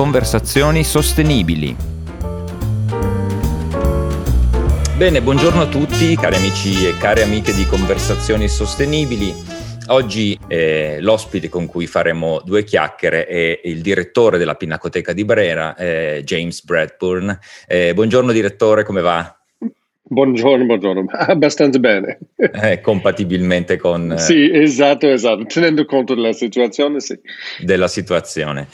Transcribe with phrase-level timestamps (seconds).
[0.00, 1.76] conversazioni sostenibili.
[4.96, 9.30] Bene, buongiorno a tutti cari amici e care amiche di Conversazioni Sostenibili.
[9.88, 15.76] Oggi eh, l'ospite con cui faremo due chiacchiere è il direttore della Pinacoteca di Brera,
[15.76, 17.38] eh, James Bradburn.
[17.66, 19.39] Eh, buongiorno direttore, come va?
[20.12, 22.18] Buongiorno, buongiorno, abbastanza bene.
[22.34, 24.10] Eh, compatibilmente con...
[24.10, 27.16] Eh, sì, esatto, esatto, tenendo conto della situazione, sì.
[27.60, 28.66] Della situazione.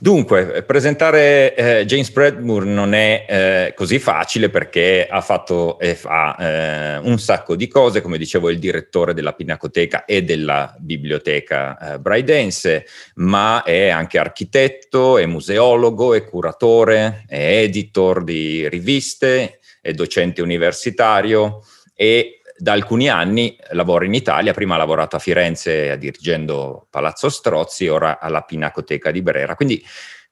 [0.00, 6.34] Dunque, presentare eh, James Bradburn non è eh, così facile perché ha fatto e fa
[6.34, 11.94] eh, un sacco di cose, come dicevo, è il direttore della Pinacoteca e della Biblioteca
[11.94, 19.92] eh, Braidense, ma è anche architetto, è museologo, è curatore, è editor di riviste, è
[19.92, 21.62] docente universitario
[21.94, 27.88] e da alcuni anni lavora in Italia, prima ha lavorato a Firenze dirigendo Palazzo Strozzi,
[27.88, 29.56] ora alla Pinacoteca di Brera.
[29.56, 29.84] Quindi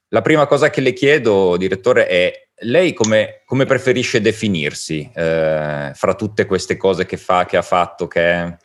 [0.09, 6.15] la prima cosa che le chiedo, direttore, è lei come, come preferisce definirsi eh, fra
[6.15, 8.07] tutte queste cose che fa, che ha fatto?
[8.07, 8.57] Che...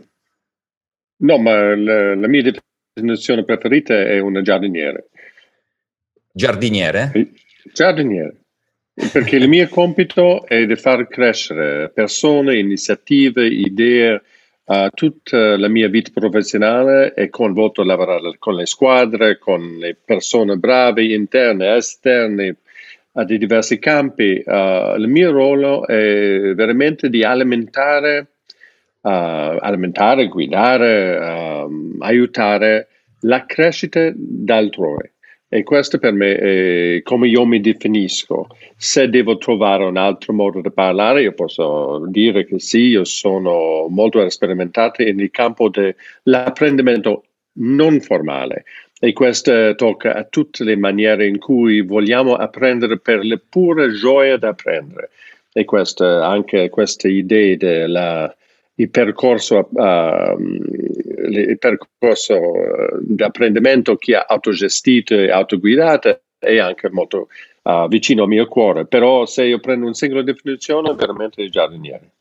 [1.17, 2.51] No, ma la, la mia
[2.93, 5.09] definizione preferita è una giardiniere.
[6.31, 7.11] Giardiniere?
[7.73, 8.44] Giardiniere
[9.11, 14.21] perché il mio compito è di far crescere persone, iniziative, idee.
[14.67, 19.95] Uh, tutta la mia vita professionale è coinvolto a lavorare con le squadre, con le
[20.03, 22.55] persone brave, interne, esterne,
[23.11, 24.41] uh, di diversi campi.
[24.43, 28.27] Uh, il mio ruolo è veramente di alimentare,
[29.01, 32.87] alimentare guidare, um, aiutare
[33.19, 35.11] la crescita d'altrui.
[35.55, 38.47] E questo per me è come io mi definisco.
[38.75, 43.87] Se devo trovare un altro modo di parlare, io posso dire che sì, io sono
[43.87, 47.23] molto sperimentato nel campo dell'apprendimento
[47.59, 48.65] non formale.
[48.99, 54.37] E questo tocca a tutte le maniere in cui vogliamo apprendere per le pure gioie
[54.37, 55.11] di apprendere.
[55.53, 58.35] E questa, anche questa idea della
[58.75, 62.37] il percorso, uh, il percorso
[63.01, 67.29] di apprendimento che è autogestito e autoguidato è anche molto
[67.63, 72.11] uh, vicino al mio cuore, però se io prendo un singolo definizione, veramente il giardiniere.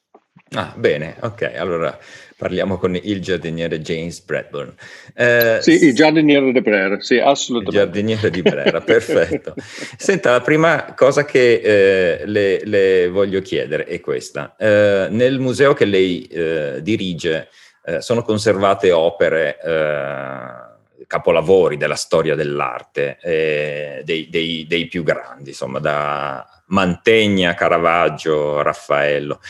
[0.54, 1.98] Ah, bene, ok, allora
[2.36, 4.72] parliamo con il giardiniere James Bradburn.
[5.14, 7.76] Eh, sì, il giardiniere di Brera, sì, assolutamente.
[7.76, 9.54] Il giardiniere di Brera, perfetto.
[9.96, 14.54] Senta, la prima cosa che eh, le, le, voglio chiedere è questa.
[14.58, 17.48] Eh, nel museo che lei eh, dirige
[17.84, 25.78] eh, sono conservate opere eh, capolavori della storia dell'arte, dei, dei, dei, più grandi, insomma,
[25.78, 29.40] da Mantegna, Caravaggio, Raffaello.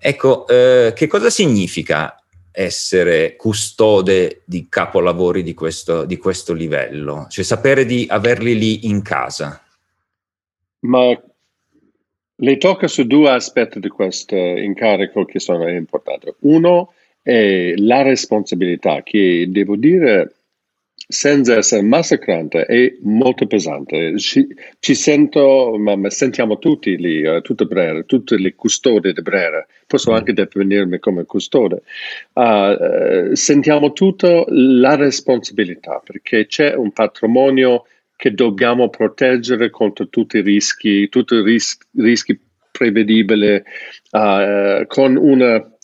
[0.00, 2.22] Ecco, eh, che cosa significa
[2.52, 7.26] essere custode di capolavori di questo, di questo livello?
[7.28, 9.60] Cioè sapere di averli lì in casa?
[10.80, 11.20] Ma
[12.40, 16.32] le tocca su due aspetti di questo incarico che sono importanti.
[16.40, 20.34] Uno è la responsabilità che devo dire
[21.10, 24.18] senza essere massacrante è molto pesante.
[24.18, 24.46] Ci,
[24.78, 29.66] ci sento, ma, ma, sentiamo tutti lì, uh, tutte Brera, tutte le custode di Brera,
[29.86, 30.14] posso mm.
[30.14, 31.82] anche definirmi come custode.
[32.34, 40.36] Uh, uh, sentiamo tutta la responsabilità perché c'è un patrimonio che dobbiamo proteggere contro tutti
[40.36, 42.38] i rischi, tutti i ris- rischi
[42.70, 43.62] prevedibili,
[44.86, 45.77] con una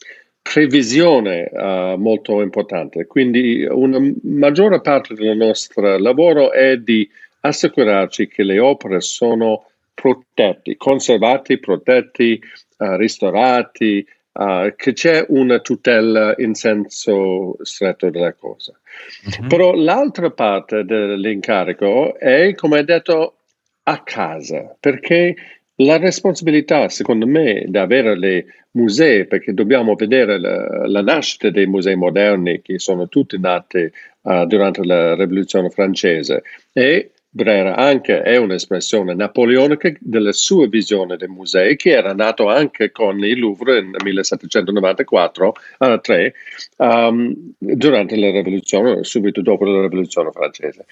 [0.45, 3.07] previsione uh, molto importante.
[3.07, 7.09] Quindi una maggiore parte del nostro lavoro è di
[7.41, 12.39] assicurarci che le opere sono protette, conservate, protetti,
[12.77, 18.79] uh, ristorati, uh, che c'è una tutela in senso stretto della cosa.
[19.25, 19.47] Uh-huh.
[19.47, 23.37] Però l'altra parte dell'incarico è, come hai detto,
[23.85, 25.35] a casa, perché
[25.77, 31.67] la responsabilità, secondo me, di avere le musei, perché dobbiamo vedere la, la nascita dei
[31.67, 33.91] musei moderni, che sono tutti nati
[34.23, 36.43] uh, durante la Rivoluzione francese,
[36.73, 42.93] e Brera anche è un'espressione napoleonica della sua visione dei musei, che era nato anche
[42.93, 46.35] con il Louvre nel 1794 uh, 3,
[46.77, 50.85] um, durante la Rivoluzione, subito dopo la Rivoluzione francese.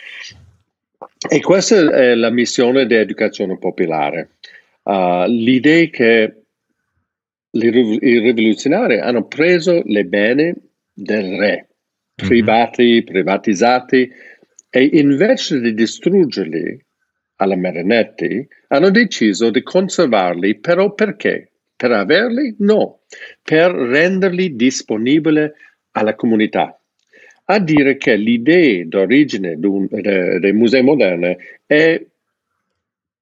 [1.28, 4.30] E questa è la missione di educazione popolare
[4.82, 6.42] uh, l'idea che
[7.50, 7.70] i
[8.20, 10.54] rivoluzionari hanno preso le beni
[10.92, 11.68] del re,
[12.20, 12.28] mhm.
[12.28, 14.10] privati, privatizzati,
[14.70, 16.82] e invece di distruggerli
[17.36, 21.50] alla Marinetti, hanno deciso di conservarli, però perché?
[21.76, 22.54] Per averli?
[22.60, 23.00] No,
[23.42, 25.50] per renderli disponibili
[25.90, 26.78] alla comunità.
[27.46, 31.36] A dire che l'idea d'origine dei musei moderni
[31.66, 32.02] è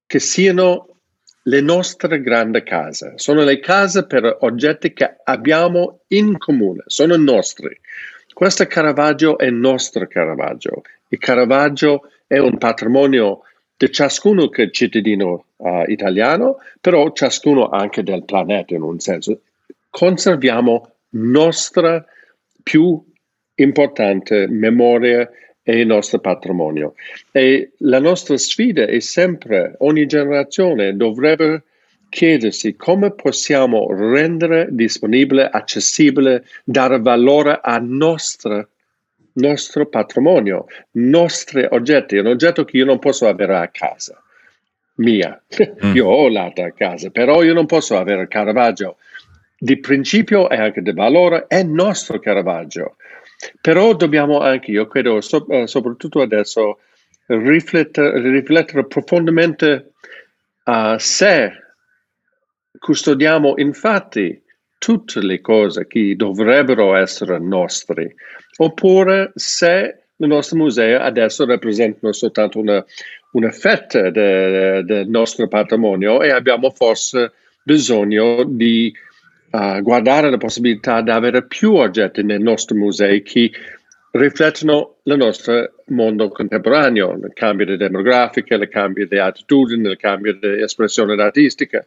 [0.06, 0.89] che siano
[1.44, 7.78] le nostre grandi case, sono le case per oggetti che abbiamo in comune, sono nostri.
[8.32, 10.82] Questo Caravaggio è nostro Caravaggio.
[11.08, 13.42] Il Caravaggio è un patrimonio
[13.76, 19.40] di ciascuno cittadino uh, italiano, però ciascuno anche del pianeta in un senso.
[19.88, 22.04] Conserviamo nostra
[22.62, 23.02] più
[23.54, 25.28] importante memoria
[25.70, 26.94] e il nostro patrimonio.
[27.30, 31.62] E la nostra sfida è sempre, ogni generazione dovrebbe
[32.08, 38.68] chiedersi come possiamo rendere disponibile, accessibile, dare valore al nostro,
[39.34, 44.20] nostro patrimonio, nostri oggetti, un oggetto che io non posso avere a casa
[44.96, 45.40] mia.
[45.82, 45.94] Mm.
[45.94, 48.96] io ho l'arte a casa, però io non posso avere Caravaggio.
[49.56, 52.96] Di principio e anche di valore è nostro Caravaggio.
[53.60, 56.80] Però dobbiamo anche, io credo, so, uh, soprattutto adesso,
[57.26, 59.92] riflettere, riflettere profondamente
[60.64, 61.52] uh, se
[62.78, 64.42] custodiamo infatti
[64.78, 68.14] tutte le cose che dovrebbero essere nostre,
[68.56, 72.84] oppure se i nostri musei adesso rappresentano soltanto una,
[73.32, 77.32] una fetta del de nostro patrimonio e abbiamo forse
[77.62, 78.92] bisogno di
[79.50, 83.50] guardare la possibilità di avere più oggetti nei nostri musei che
[84.12, 90.62] riflettono il nostro mondo contemporaneo, il cambio demografico, il cambio di attitudini, il cambio di
[90.62, 91.84] espressione artistica.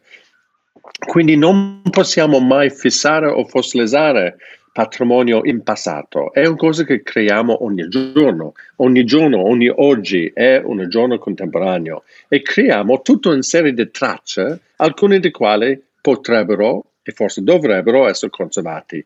[1.06, 4.36] Quindi non possiamo mai fissare o fossilizzare
[4.74, 10.60] patrimonio in passato, è una cosa che creiamo ogni giorno, ogni giorno, ogni oggi è
[10.62, 12.02] un giorno contemporaneo.
[12.28, 18.30] E creiamo tutta una serie di tracce, alcune di quali potrebbero e forse dovrebbero essere
[18.30, 19.04] conservati.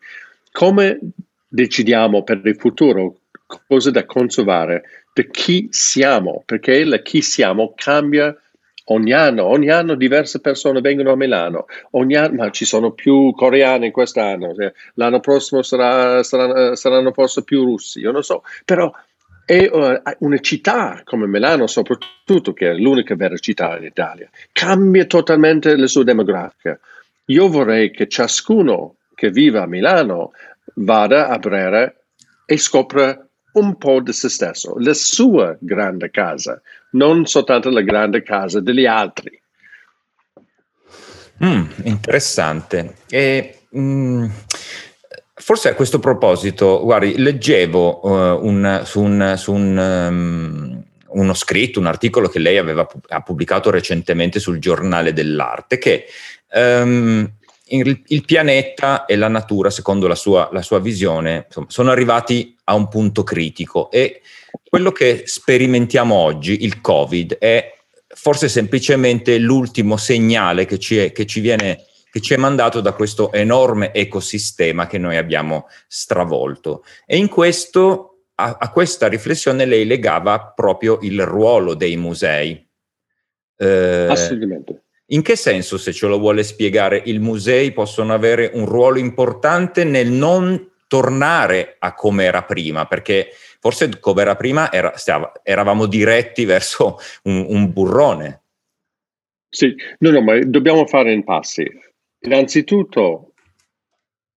[0.52, 0.98] Come
[1.46, 3.16] decidiamo per il futuro?
[3.66, 8.36] Cosa da conservare, di chi siamo, perché il chi siamo cambia
[8.90, 13.32] ogni anno, ogni anno diverse persone vengono a Milano, ogni anno, ma ci sono più
[13.32, 14.54] coreani quest'anno,
[14.94, 18.90] l'anno prossimo sarà, saranno, saranno forse più russi, io non so, però
[19.44, 25.06] è uh, una città come Milano soprattutto, che è l'unica vera città in Italia, cambia
[25.06, 26.78] totalmente la sua demografica.
[27.30, 30.32] Io vorrei che ciascuno che vive a Milano
[30.74, 31.92] vada a Brera
[32.46, 36.60] e scopra un po' di se stesso, la sua grande casa,
[36.92, 39.40] non soltanto la grande casa degli altri.
[41.44, 42.94] Mm, interessante.
[43.08, 44.26] E, mm,
[45.34, 50.84] forse a questo proposito, guardi, leggevo uh, un, su, un, su un, um,
[51.20, 56.06] uno scritto, un articolo che lei aveva ha pubblicato recentemente sul giornale dell'arte, che
[56.52, 57.30] um,
[57.68, 62.56] il, il, pianeta e la natura, secondo la sua, la sua visione, insomma, sono arrivati
[62.64, 64.22] a un punto critico e
[64.68, 67.74] quello che sperimentiamo oggi, il Covid, è
[68.06, 72.92] forse semplicemente l'ultimo segnale che ci, è, che ci viene che ci è mandato da
[72.92, 76.82] questo enorme ecosistema che noi abbiamo stravolto.
[77.06, 82.66] E in questo, a, a questa riflessione, lei legava proprio il ruolo dei musei.
[83.56, 84.84] Eh, Assolutamente.
[85.10, 89.84] In che senso, se ce lo vuole spiegare, i musei possono avere un ruolo importante
[89.84, 92.84] nel non tornare a come era prima?
[92.84, 98.42] Perché forse come era prima era, stiamo, eravamo diretti verso un, un, burrone.
[99.48, 101.66] Sì, no, no, ma dobbiamo fare in passi.
[102.20, 103.32] Innanzitutto,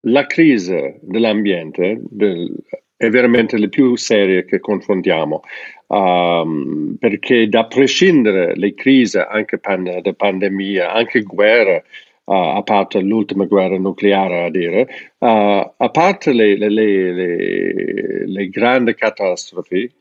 [0.05, 2.55] la crisi dell'ambiente del,
[2.95, 5.41] è veramente la più seria che confrontiamo
[5.91, 11.75] um, perché da prescindere le crisi, anche pan- da pandemia, anche guerra,
[12.23, 18.49] uh, a parte l'ultima guerra nucleare a dire, uh, a parte le, le, le, le,
[18.49, 19.91] grandi catastrofi,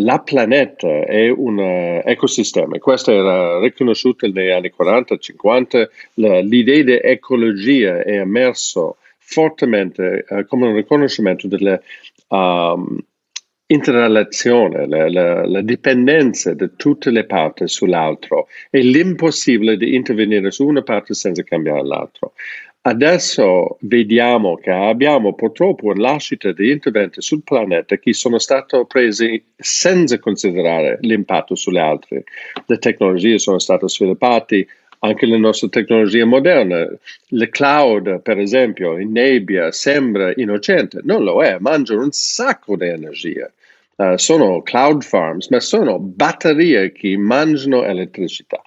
[0.00, 5.88] la pianeta è un ecosistema, questo era riconosciuto negli anni 40-50,
[6.46, 11.82] l'idea di ecologia è emerso fortemente uh, come un riconoscimento delle
[12.28, 12.96] um,
[13.70, 20.66] interrelazione, la, la, la, dipendenza di tutte le parti sull'altro e l'impossibile di intervenire su
[20.66, 22.32] una parte senza cambiare l'altro.
[22.80, 29.44] Adesso vediamo che abbiamo purtroppo una lascita di interventi sul pianeta che sono stati presi
[29.54, 32.24] senza considerare l'impatto sulle altre.
[32.64, 34.66] Le tecnologie sono state sviluppate,
[35.00, 36.98] anche le nostre tecnologie moderne.
[37.26, 42.86] Le cloud, per esempio, in nebbia sembra innocente, non lo è, mangiano un sacco di
[42.86, 43.50] energia.
[43.98, 48.62] Uh, sono cloud farms, ma sono batterie che mangiano elettricità.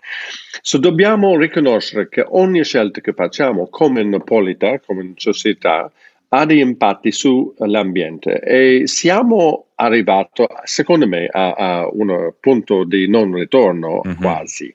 [0.62, 5.90] So dobbiamo riconoscere che ogni scelta che facciamo come napolita, come società,
[6.34, 13.34] ha dei impatti sull'ambiente e siamo arrivati, secondo me, a, a un punto di non
[13.34, 14.18] ritorno mm-hmm.
[14.18, 14.74] quasi.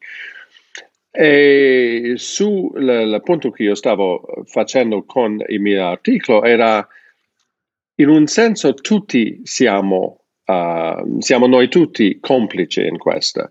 [1.11, 6.87] E sul punto che io stavo facendo con il mio articolo era
[7.95, 13.51] in un senso tutti siamo, uh, siamo noi tutti complici in questo.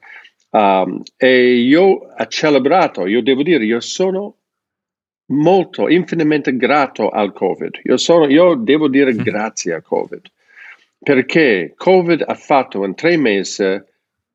[0.49, 1.83] Um, e io
[2.17, 4.37] ho celebrato, io devo dire, io sono
[5.27, 7.81] molto, infinitamente grato al Covid.
[7.83, 9.17] Io, sono, io devo dire mm.
[9.17, 10.21] grazie al Covid,
[10.99, 13.83] perché Covid ha fatto in tre mesi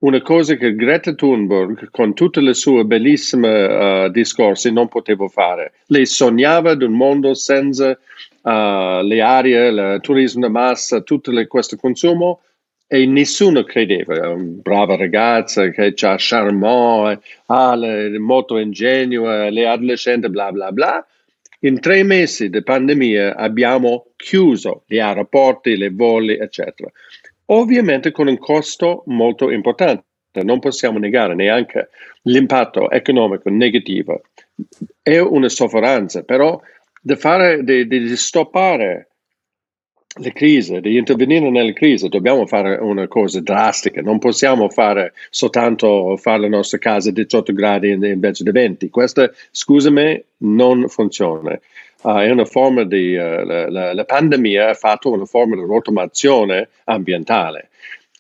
[0.01, 5.73] una cosa che Greta Thunberg, con tutte le sue bellissime uh, discorsi, non poteva fare.
[5.87, 11.47] Lei sognava di un mondo senza uh, le aree, il turismo di massa, tutto le,
[11.47, 12.41] questo consumo
[12.93, 14.35] e nessuno credeva.
[14.37, 17.21] Brava ragazza che ha charmant,
[17.77, 21.07] le, molto ingenua, le adolescenti, bla bla bla.
[21.61, 26.91] In tre mesi di pandemia abbiamo chiuso gli aeroporti, le voli, eccetera
[27.51, 30.05] ovviamente con un costo molto importante.
[30.43, 31.91] Non possiamo negare neanche
[32.23, 34.23] l'impatto economico negativo.
[35.03, 36.61] È una sofferenza, però
[37.01, 39.10] di, fare, di, di stoppare
[40.19, 46.17] le crisi, di intervenire nelle crisi, dobbiamo fare una cosa drastica, non possiamo fare soltanto
[46.17, 48.91] fare le nostre case a 18 gradi invece di 20.
[48.91, 51.59] Questa, scusami, non funziona
[52.03, 56.69] uh, è una forma di, uh, la, la, pandemia ha fatto una forma di rottamazione
[56.85, 57.69] ambientale.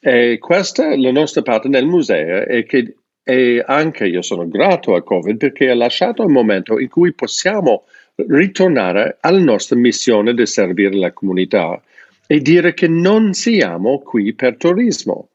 [0.00, 4.94] E questa è la nostra parte nel museo e che e anche io sono grato
[4.94, 7.84] a Covid perché ha lasciato un momento in cui possiamo
[8.28, 11.80] ritornare alla nostra missione di servire la comunità
[12.26, 15.30] e dire che non siamo qui per turismo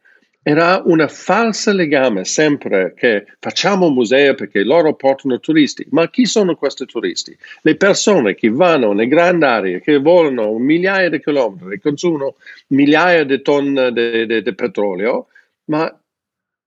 [0.48, 5.88] era una falsa legame sempre che facciamo un museo perché loro portano turisti.
[5.90, 7.36] Ma chi sono questi turisti?
[7.64, 12.36] Le persone che vanno nelle grandi aree, che volano migliaia di chilometri, consumano
[12.68, 15.30] migliaia di tonne di petrolio,
[15.72, 15.92] ma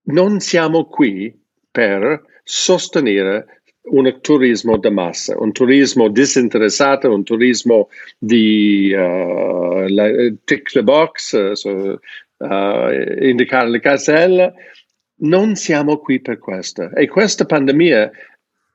[0.07, 1.33] non siamo qui
[1.71, 10.09] per sostenere un turismo di massa, un turismo disinteressato, un turismo di uh, la,
[10.43, 11.99] tick the box, uh,
[12.37, 14.53] uh, indicare le caselle.
[15.21, 16.91] Non siamo qui per questo.
[16.91, 18.11] E questa pandemia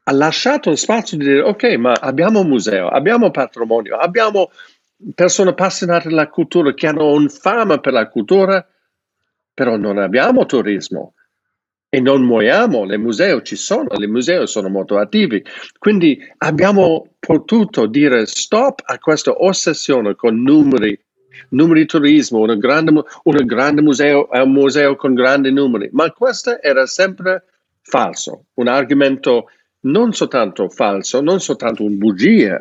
[0.04, 4.50] ha lasciato spazio di dire, ok, ma abbiamo un museo, abbiamo patrimonio, abbiamo
[5.14, 8.66] persone appassionate della cultura che hanno un fama per la cultura,
[9.54, 11.14] però non abbiamo turismo
[11.94, 15.40] e non muoiamo, le musei ci sono, i musei sono molto attivi,
[15.78, 20.98] quindi abbiamo potuto dire stop a questa ossessione con numeri
[21.50, 23.04] numeri di turismo, un grande,
[23.44, 27.44] grande museo, un museo con grandi numeri, ma questo era sempre
[27.80, 29.50] falso, un argomento
[29.82, 32.60] non soltanto falso, non soltanto un bugia,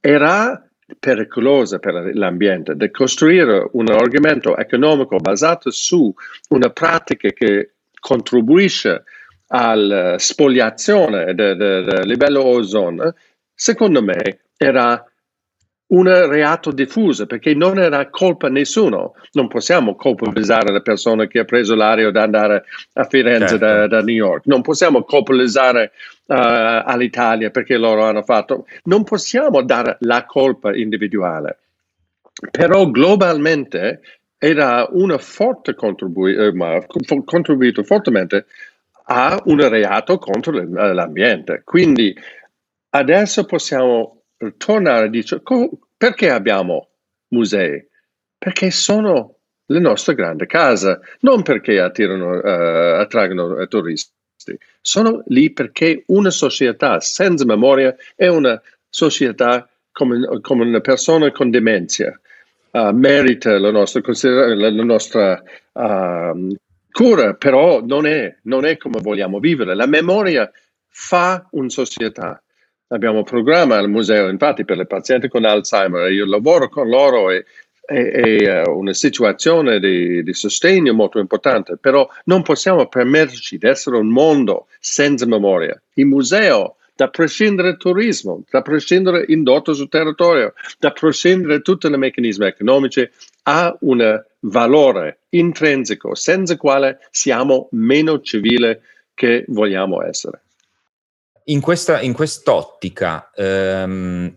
[0.00, 0.66] era
[0.98, 6.12] pericolosa per l'ambiente, di costruire un argomento economico basato su
[6.48, 7.71] una pratica che
[8.02, 9.04] contribuisce
[9.46, 13.14] alla spoliazione del livello ozono,
[13.54, 15.04] secondo me era
[15.92, 19.14] un reato diffuso perché non era colpa nessuno.
[19.32, 23.64] Non possiamo colpevolizzare la persona che ha preso l'aereo da andare a Firenze certo.
[23.64, 24.46] da, da, New York.
[24.46, 25.92] Non possiamo colpevolizzare
[26.26, 28.66] uh, all'Italia perché loro hanno fatto.
[28.84, 31.58] Non possiamo dare la colpa individuale.
[32.50, 34.00] Però globalmente
[34.44, 36.52] era una forte contribu- eh,
[37.24, 38.46] contribuito fortemente
[39.04, 41.62] a un reato contro l'ambiente.
[41.64, 42.12] Quindi
[42.90, 44.22] adesso possiamo
[44.56, 45.40] tornare a dire
[45.96, 46.88] perché abbiamo
[47.28, 47.86] musei?
[48.36, 54.10] Perché sono le nostre grandi case, non perché attirano, uh, attraggono turisti.
[54.80, 61.48] Sono lì perché una società senza memoria è una società come, come una persona con
[61.50, 62.20] demenza.
[62.72, 64.00] Uh, merita la nostra,
[64.54, 66.56] la nostra uh,
[66.90, 69.74] cura, però non è, non è come vogliamo vivere.
[69.74, 70.50] La memoria
[70.88, 72.42] fa una società
[72.88, 77.30] abbiamo un programma al museo, infatti per le pazienti con Alzheimer, io lavoro con loro
[77.30, 77.44] e
[77.84, 84.08] è, una situazione di, di, sostegno molto importante, però non possiamo permetterci di essere un
[84.08, 85.80] mondo senza memoria.
[85.94, 91.90] Il museo, da prescindere dal turismo, da prescindere indotto sul territorio, da prescindere tutti i
[91.90, 93.08] meccanismi economici,
[93.44, 98.78] ha un valore intrinseco senza il quale siamo meno civili
[99.14, 100.42] che vogliamo essere.
[101.44, 104.36] In, questa, in quest'ottica, ehm,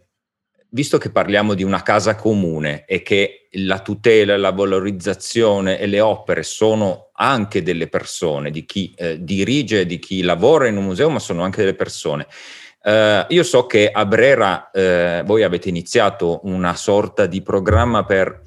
[0.75, 6.01] visto che parliamo di una casa comune e che la tutela, la valorizzazione e le
[6.01, 11.09] opere sono anche delle persone, di chi eh, dirige, di chi lavora in un museo,
[11.09, 12.27] ma sono anche delle persone.
[12.83, 18.41] Uh, io so che a Brera uh, voi avete iniziato una sorta di programma per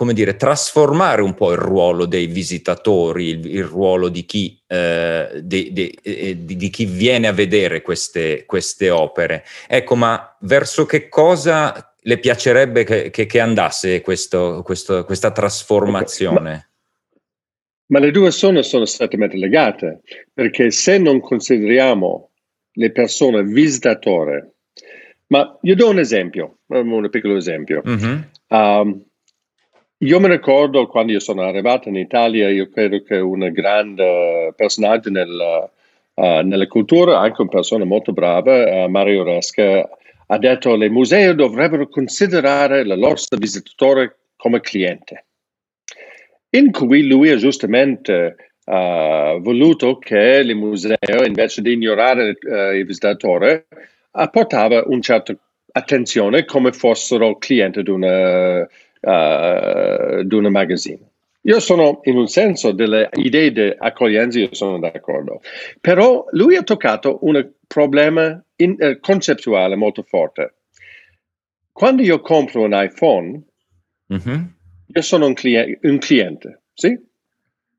[0.00, 5.42] come dire, trasformare un po' il ruolo dei visitatori, il, il ruolo di chi, eh,
[5.42, 9.44] di, di, eh, di, chi, viene a vedere queste, queste, opere.
[9.68, 16.70] Ecco, ma verso che cosa le piacerebbe che, che, che andasse questo, questo, questa trasformazione?
[17.84, 20.00] Ma, ma le due sono, sono strettamente legate,
[20.32, 22.30] perché se non consideriamo
[22.72, 24.54] le persone visitatore,
[25.26, 27.82] ma io do un esempio, un piccolo esempio.
[27.86, 28.20] Mm-hmm.
[28.48, 29.04] Um,
[30.02, 35.10] io mi ricordo quando io sono arrivato in Italia, io credo che un grande personaggio
[35.10, 35.70] nel,
[36.14, 39.86] uh, nella cultura, anche una persona molto brava, uh, Mario Resca,
[40.26, 45.24] ha detto che le musei dovrebbero considerare il loro visitatore come cliente.
[46.50, 52.38] In cui lui ha giustamente uh, voluto che il museo, invece di ignorare
[52.74, 53.66] il visitatore,
[54.12, 55.36] apportava una certa
[55.72, 58.66] attenzione come fossero clienti di una
[59.00, 61.10] uh, di un magazine.
[61.44, 65.40] Io sono in un senso delle idee di accoglienza, io sono d'accordo,
[65.80, 70.54] però lui ha toccato un problema in, eh, concettuale molto forte.
[71.72, 73.42] Quando io compro un iPhone,
[74.12, 74.44] mm-hmm.
[74.86, 76.98] io sono un, cli- un cliente, sì?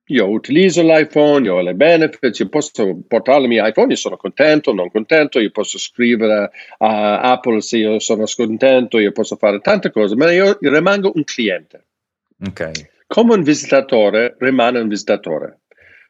[0.05, 4.17] Io utilizzo l'iPhone, io ho le benefits, io posso portare il mio iPhone, io sono
[4.17, 9.59] contento, non contento, io posso scrivere a Apple se io sono scontento, io posso fare
[9.59, 11.85] tante cose, ma io rimango un cliente.
[12.45, 12.71] Okay.
[13.07, 15.59] Come un visitatore rimane un visitatore.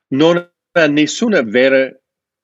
[0.10, 2.00] Non ha nessun vero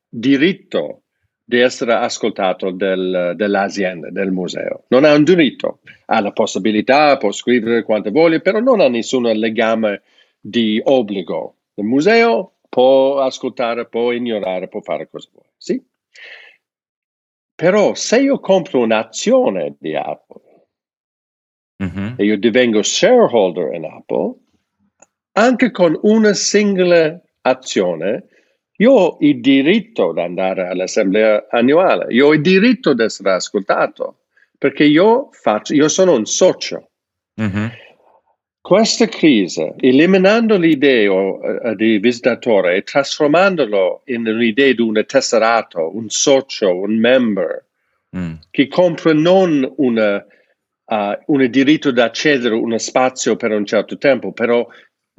[0.10, 1.04] diritto
[1.44, 4.84] di essere ascoltato del, dell'azienda, del museo.
[4.90, 9.24] Non ha un diritto, ha la possibilità, può scrivere quanto vuole, però non ha nessun
[9.24, 10.02] legame
[10.40, 11.56] di obbligo.
[11.76, 15.50] Il museo può ascoltare, può ignorare, può fare cosa vuole.
[15.58, 15.84] Sì?
[17.56, 20.42] Però se io compro un'azione di Apple
[21.84, 22.14] mm-hmm.
[22.18, 24.36] e io divengo shareholder in Apple,
[25.34, 28.26] anche con una singola azione,
[28.78, 34.26] io ho il diritto di andare all'assemblea annuale, io ho il diritto di essere ascoltato,
[34.58, 36.90] perché io, faccio, io sono un socio.
[37.42, 37.68] Mm-hmm.
[38.68, 46.10] Questa crisi, eliminando l'idea uh, di visitatore e trasformandolo in un'idea di un tesserato, un
[46.10, 47.66] socio, un member,
[48.18, 48.34] mm.
[48.52, 53.98] che compra non una, uh, un diritto di accedere a uno spazio per un certo
[53.98, 54.68] tempo, però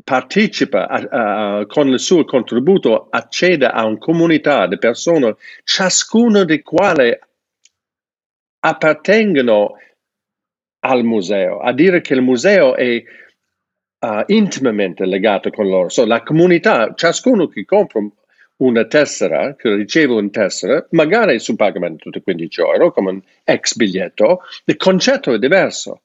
[0.04, 6.60] partecipa a, a, con il suo contributo, accede a una comunità di persone, ciascuno di
[6.60, 7.20] quale
[8.58, 9.76] appartengono
[10.80, 13.02] al museo, a dire che il museo è
[14.00, 15.88] uh, intimamente legato con loro.
[15.88, 18.00] So, la comunità, ciascuno che compra
[18.58, 23.76] una tessera, che riceve una tessera, magari su pagamento di 15 euro, come un ex
[23.76, 26.02] biglietto, il concetto è diverso.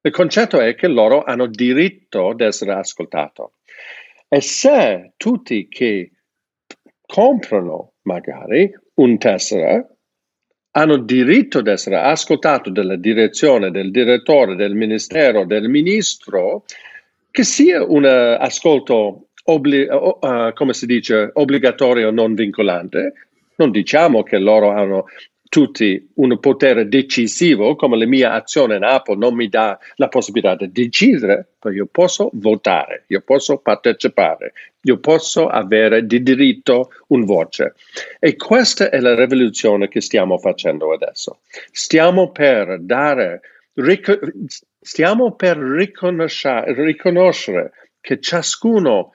[0.00, 3.42] Il concetto è che loro hanno diritto di essere ascoltati.
[4.28, 6.10] E se tutti che
[7.06, 9.84] comprano magari un tessera
[10.72, 16.64] hanno diritto di essere ascoltati dalla direzione, del direttore, del ministero, del ministro,
[17.30, 23.12] che sia un ascolto obli- uh, come si dice, obbligatorio non vincolante.
[23.56, 25.06] Non diciamo che loro hanno
[25.48, 30.54] tutti un potere decisivo, come la mia azione in Apple non mi dà la possibilità
[30.54, 37.24] di decidere, ma io posso votare, io posso partecipare, io posso avere di diritto un
[37.24, 37.74] voce.
[38.18, 41.40] E questa è la rivoluzione che stiamo facendo adesso.
[41.72, 43.40] Stiamo per dare
[44.88, 49.12] stiamo per riconoscere che ciascuno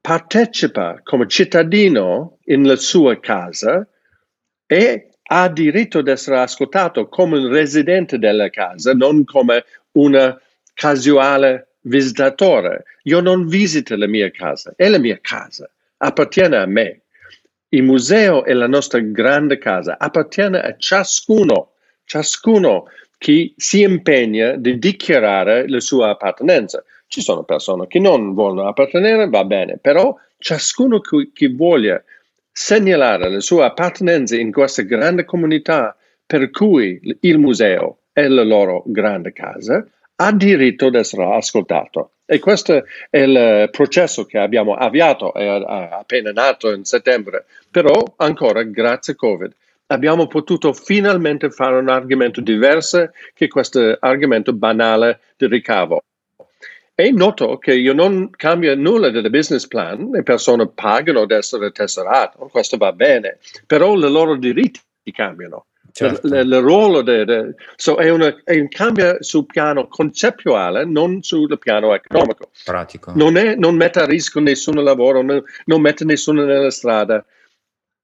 [0.00, 3.84] partecipa come cittadino nella sua casa
[4.64, 10.38] e ha diritto di essere ascoltato come un residente della casa, non come un
[10.72, 12.84] casuale visitatore.
[13.02, 17.00] Io non visito la mia casa, è la mia casa, appartiene a me.
[17.70, 21.72] Il museo è la nostra grande casa, appartiene a ciascuno,
[22.04, 22.84] ciascuno
[23.18, 26.82] chi si impegna di dichiarare la sua appartenenza.
[27.06, 32.02] Ci sono persone che non vogliono appartenere, va bene, però ciascuno che, che voglia
[32.50, 38.82] segnalare la sua appartenenza in questa grande comunità per cui il museo è la loro
[38.86, 42.10] grande casa, ha diritto di essere ascoltato.
[42.24, 48.62] E questo è il processo che abbiamo avviato, è appena nato in settembre, però ancora
[48.64, 49.52] grazie Covid
[49.86, 56.02] abbiamo potuto finalmente fare un argomento diverso che questo argomento banale di ricavo.
[56.98, 61.70] E noto che io non cambio nulla del business plan, le persone pagano ad essere
[61.70, 64.80] tesserate, questo va bene, però i loro diritti
[65.12, 65.66] cambiano.
[65.92, 66.26] Certo.
[66.26, 71.58] Il ruolo de, de, so è, una, è, un cambio sul piano concettuale, non sul
[71.58, 72.50] piano economico.
[72.64, 73.12] Pratico.
[73.14, 77.24] Non, è, non mette a rischio nessun lavoro, non, non mette nessuno nella strada,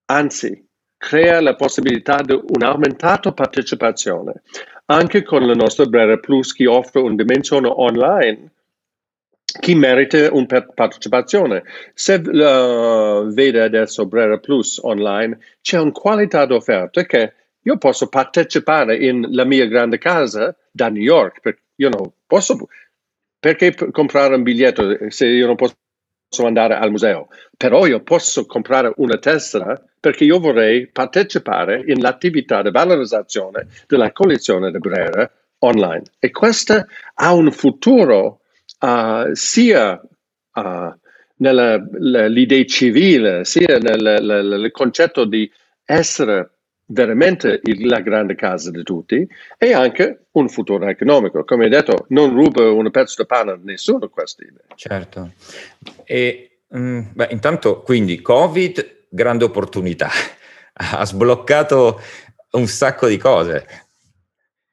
[0.07, 0.66] anzi
[1.03, 4.43] crea la possibilità di un'aumentata partecipazione.
[4.87, 8.53] Anche con la nostra Brera Plus che offre una dimensione online
[9.61, 11.65] chi merita una partecipazione.
[11.93, 18.97] Se uh, vede adesso Brera Plus online, c'è una qualità d'offerta che io posso partecipare
[19.12, 22.69] nella mia grande casa da New York, perché io non posso,
[23.38, 25.75] perché comprare un biglietto se io non posso
[26.40, 27.29] andare al museo?
[27.57, 34.71] Però io posso comprare una tessera perché io vorrei partecipare nell'attività di valorizzazione della collezione
[34.71, 36.05] di Brera online.
[36.18, 38.40] E questo ha un futuro
[38.81, 40.01] uh, sia
[40.55, 40.92] uh,
[41.37, 45.51] nell'idea civile, sia nel, nel, nel concetto di
[45.85, 46.51] essere
[46.87, 49.27] veramente il, la grande casa di tutti
[49.59, 51.45] e anche un futuro economico.
[51.45, 54.64] Come hai detto, non ruba un pezzo di pane a nessuno questa idea.
[54.75, 55.33] Certo.
[56.05, 60.11] E um, beh, intanto, quindi, Covid, grande opportunità.
[60.75, 62.01] Ha sbloccato
[62.53, 63.66] un sacco di cose.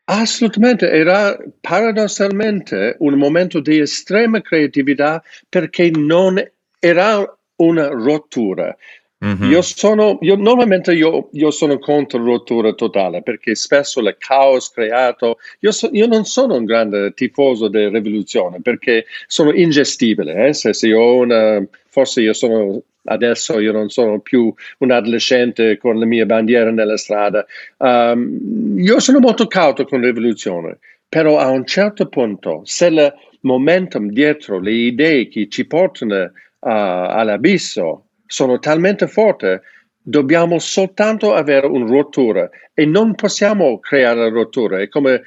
[0.06, 6.42] Assolutamente, era paradossalmente un momento di estrema creatività perché non
[6.80, 8.76] era una rottura.
[9.24, 9.52] Mm-hmm.
[9.52, 15.40] Io sono, io, normalmente io, io, sono contro rottura totale perché spesso il caos creato,
[15.60, 20.48] io, so, io non sono un grande tifoso della rivoluzione perché sono ingestibile.
[20.48, 20.54] Eh?
[20.54, 26.06] Se, se una, forse io sono adesso io non sono più un adolescente con le
[26.06, 27.46] mie bandiere nella strada.
[27.78, 30.80] Um, io sono molto cauto con la rivoluzione,
[31.10, 36.30] però a un certo punto, se il momentum dietro le idee che ci portano uh,
[36.60, 39.60] all'abisso sono talmente forti,
[40.00, 44.84] dobbiamo soltanto avere una rottura e non possiamo creare rotture.
[44.84, 45.24] È come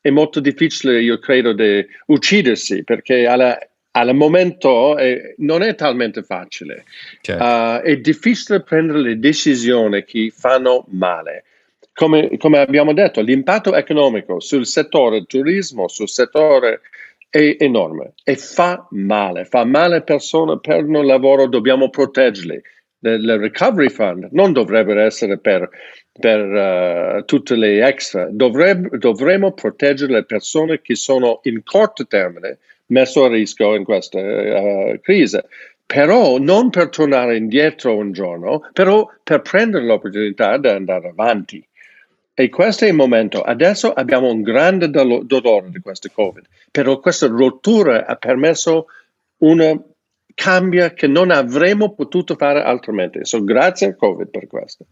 [0.00, 3.58] è molto difficile, io credo, di uccidersi perché alla,
[3.92, 6.84] al momento è, non è talmente facile.
[7.20, 7.42] Certo.
[7.42, 11.44] Uh, è difficile prendere le decisioni che fanno male.
[11.92, 16.82] Come, come, abbiamo detto, l'impatto economico sul settore turismo, sul settore
[17.34, 22.60] è enorme e fa male, fa male persone, perdono il lavoro, dobbiamo proteggerli.
[23.00, 25.68] Il recovery fund non dovrebbe essere per,
[26.12, 33.20] per uh, tutte le extra, dovremmo proteggere le persone che sono in corto termine messe
[33.20, 35.38] a rischio in questa uh, crisi
[35.86, 41.62] però non per tornare indietro un giorno, però per prendere l'opportunità di andare avanti.
[42.34, 43.40] E questo è il momento.
[43.42, 48.86] Adesso abbiamo un grande dolore di questo Covid, però questa rottura ha permesso
[49.38, 49.80] un
[50.34, 53.20] cambio che non avremmo potuto fare altrimenti.
[53.22, 54.86] So, grazie al Covid per questo.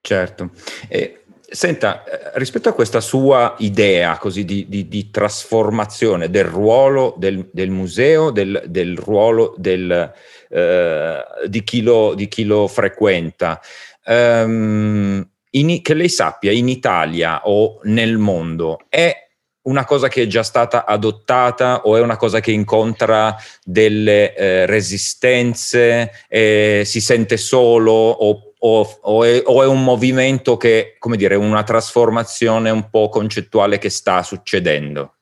[0.00, 0.50] Certo.
[0.88, 7.48] E, senta, rispetto a questa sua idea così di, di, di trasformazione del ruolo del,
[7.52, 10.12] del museo, del, del, ruolo del,
[10.48, 13.60] eh, di, chi lo, di, chi lo, frequenta,
[14.06, 19.14] um, in, che lei sappia in Italia o nel mondo è
[19.62, 24.66] una cosa che è già stata adottata o è una cosa che incontra delle eh,
[24.66, 31.16] resistenze, eh, si sente solo o, o, o, è, o, è, un movimento che, come
[31.16, 35.16] dire, una trasformazione un po' concettuale che sta succedendo?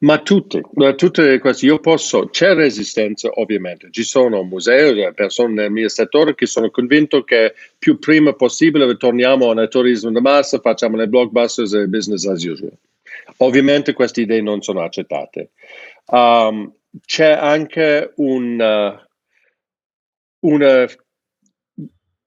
[0.00, 0.62] Ma tutte,
[0.96, 6.46] tutte queste, io posso, c'è resistenza ovviamente, ci sono musei, persone nel mio settore che
[6.46, 11.86] sono convinto che più prima possibile ritorniamo al turismo di massa, facciamo le blockbusters e
[11.88, 12.72] business as usual.
[13.38, 15.50] Ovviamente queste idee non sono accettate.
[16.06, 16.72] Um,
[17.04, 20.86] c'è anche un, uh, una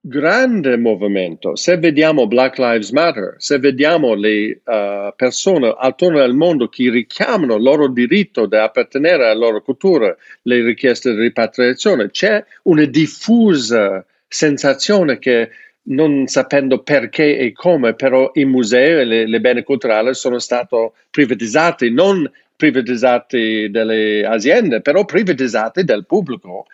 [0.04, 1.54] grande movimento.
[1.54, 7.54] Se vediamo Black Lives Matter, se vediamo le uh, persone attorno al mondo che richiamano
[7.54, 14.04] il loro diritto di appartenere alla loro cultura, le richieste di ripatriazione, c'è una diffusa
[14.26, 15.50] sensazione che
[15.84, 20.76] non sapendo perché e come, però i musei e le, le beni culturali sono stati
[21.10, 26.66] privatizzati, non privatizzati dalle aziende, però privatizzati dal pubblico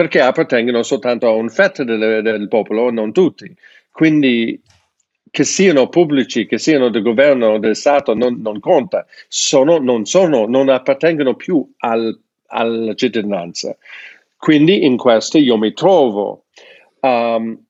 [0.00, 3.54] perché appartengono soltanto a un fetto del, del popolo, non tutti.
[3.92, 4.58] Quindi
[5.30, 10.46] che siano pubblici, che siano del governo, del Stato, non, non conta, sono, non, sono,
[10.46, 13.76] non appartengono più al, alla cittadinanza.
[14.38, 16.44] Quindi in questo io mi trovo.
[17.00, 17.62] Um,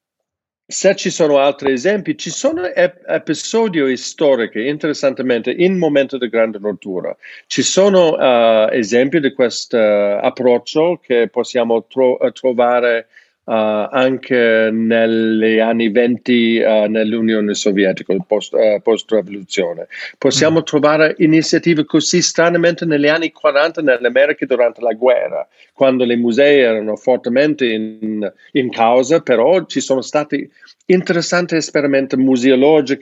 [0.70, 6.58] se ci sono altri esempi, ci sono ep- episodi storici, interessantemente, in momento di grande
[6.58, 7.14] rottura.
[7.46, 13.08] Ci sono uh, esempi di questo approccio che possiamo tro- trovare
[13.52, 19.88] anche negli anni 20 uh, nell'Unione Sovietica, post, uh, post-rivoluzione.
[20.18, 20.62] Possiamo mm.
[20.62, 26.94] trovare iniziative così stranamente negli anni 40 nell'America durante la guerra, quando i musei erano
[26.96, 30.48] fortemente in, in causa, però ci sono stati
[30.86, 32.98] interessanti esperimenti museologici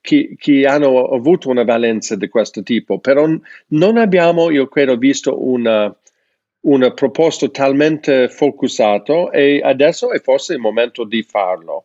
[0.00, 3.28] che, che, hanno avuto una valenza di questo tipo, però
[3.68, 5.94] non abbiamo, io credo, visto una
[6.62, 11.84] un proposto talmente focusato e adesso è forse il momento di farlo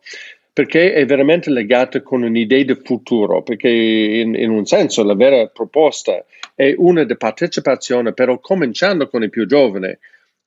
[0.58, 5.46] perché è veramente legato con un'idea di futuro, perché in, in, un senso la vera
[5.46, 9.96] proposta è una di partecipazione, però cominciando con i più giovani,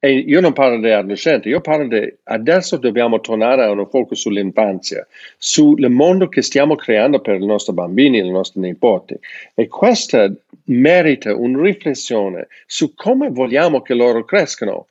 [0.03, 4.21] e io non parlo di adolescenti, io parlo di adesso dobbiamo tornare a un focus
[4.21, 5.05] sull'infanzia,
[5.37, 9.15] sul mondo che stiamo creando per i nostri bambini e i nostri nipoti.
[9.53, 10.27] E questa
[10.65, 14.87] merita una riflessione su come vogliamo che loro crescano.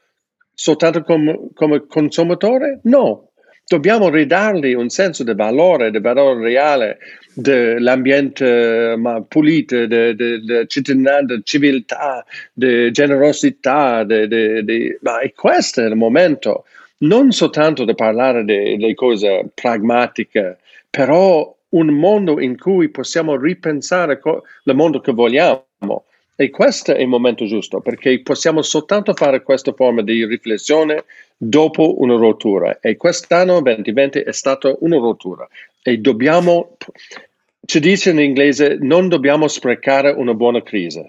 [0.54, 2.78] Soltanto com- come consumatore?
[2.84, 3.29] No,
[3.70, 6.98] dobbiamo ridargli un senso di valore, di valore reale,
[7.32, 14.02] dell'ambiente ma pulito, di cittadinanza, di civiltà, di generosità.
[14.02, 16.64] De, de, de, ma questo è il momento,
[16.98, 20.58] non soltanto di parlare delle cose pragmatiche,
[20.90, 26.06] però un mondo in cui possiamo ripensare co- il mondo che vogliamo.
[26.40, 31.04] E questo è il momento giusto, perché possiamo soltanto fare questa forma di riflessione
[31.36, 32.78] dopo una rottura.
[32.80, 35.46] E quest'anno 2020 è stata una rottura.
[35.82, 36.78] E dobbiamo,
[37.66, 41.04] ci dice in inglese, non dobbiamo sprecare una buona crisi.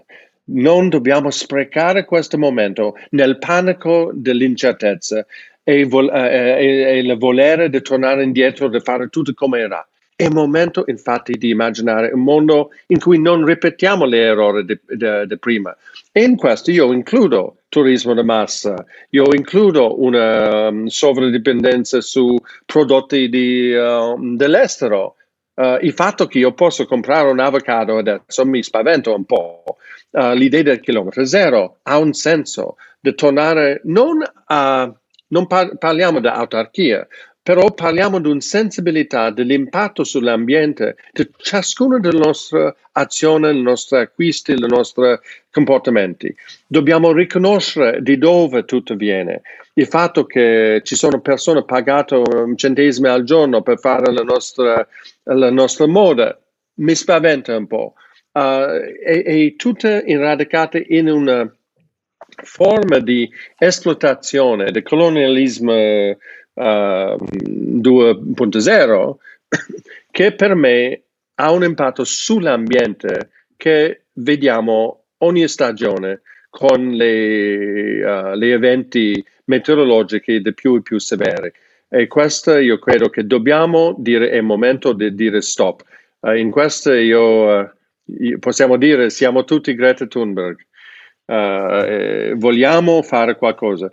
[0.48, 5.26] Non dobbiamo sprecare questo momento nel panico dell'incertezza
[5.64, 9.88] e, vol- eh, e, e il volere di tornare indietro, di fare tutto come era.
[10.22, 15.40] È il momento infatti di immaginare un mondo in cui non ripetiamo gli errori di
[15.40, 15.76] prima.
[16.12, 23.30] E in questo io includo turismo di massa, io includo una um, sovradipendenza su prodotti
[23.30, 25.16] di, uh, dell'estero.
[25.56, 29.64] Uh, il fatto che io posso comprare un avocado adesso mi spaventa un po'.
[30.12, 34.94] Uh, l'idea del chilometro zero ha un senso di tornare non a
[35.32, 37.08] non par- parliamo di autarchia,
[37.44, 44.54] però parliamo di una sensibilità dell'impatto sull'ambiente di ciascuna delle nostre azioni, dei nostri acquisti,
[44.54, 45.18] dei nostri
[45.50, 46.34] comportamenti.
[46.68, 49.42] Dobbiamo riconoscere di dove tutto viene.
[49.74, 54.88] Il fatto che ci sono persone pagate un centesimo al giorno per fare la nostra,
[55.24, 56.40] la nostra moda
[56.76, 57.94] mi spaventa un po'.
[58.34, 61.54] Uh, e, e tutte radicate in una
[62.44, 66.16] forma di esplotazione, di colonialismo
[66.54, 69.16] uh, ehm, 2.0
[70.12, 71.02] che per me
[71.36, 80.76] ha un impatto sull'ambiente che vediamo ogni stagione con gli uh, eventi meteorologici di più
[80.76, 81.52] e più severi.
[81.88, 85.84] E questo io credo che dobbiamo dire, è il momento di dire stop.
[86.20, 90.58] Uh, in questo io, uh, possiamo dire siamo tutti Greta Thunberg.
[91.26, 93.90] Uh, vogliamo fare qualcosa.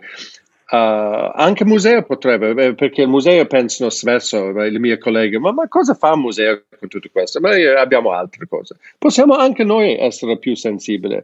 [0.71, 5.51] Uh, anche il museo potrebbe, eh, perché il museo pensano spesso, i miei colleghi, ma,
[5.51, 7.39] ma, cosa fa il museo con tutto questo?
[7.39, 8.75] Ma abbiamo altre cose.
[8.99, 11.19] Possiamo anche noi essere più sensibili.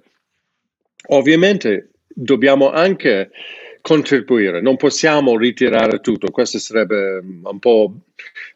[1.09, 3.29] Ovviamente dobbiamo anche
[3.85, 7.93] contribuire, non possiamo ritirare tutto, questo sarebbe un po'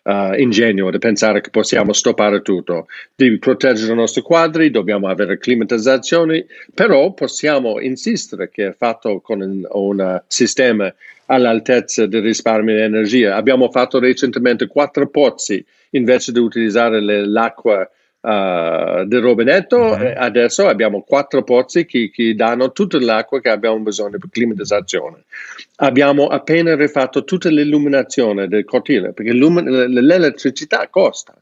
[0.02, 5.38] uh, ingenuo di pensare che possiamo stoppare tutto, di proteggere i nostri quadri, dobbiamo avere
[5.38, 10.92] climatizzazioni, però possiamo insistere che è fatto con un, un sistema
[11.28, 13.36] all'altezza del risparmio di energia.
[13.36, 17.88] Abbiamo fatto recentemente quattro pozzi invece di utilizzare le, l'acqua
[18.22, 19.78] uh, del rubinetto.
[19.78, 20.14] Uh-huh.
[20.16, 25.24] Adesso abbiamo quattro pozzi che, che, danno tutta l'acqua che abbiamo bisogno per climatizzazione.
[25.78, 31.34] Abbiamo appena rifatto tutta l'illuminazione del cortile perché l'elettricità costa.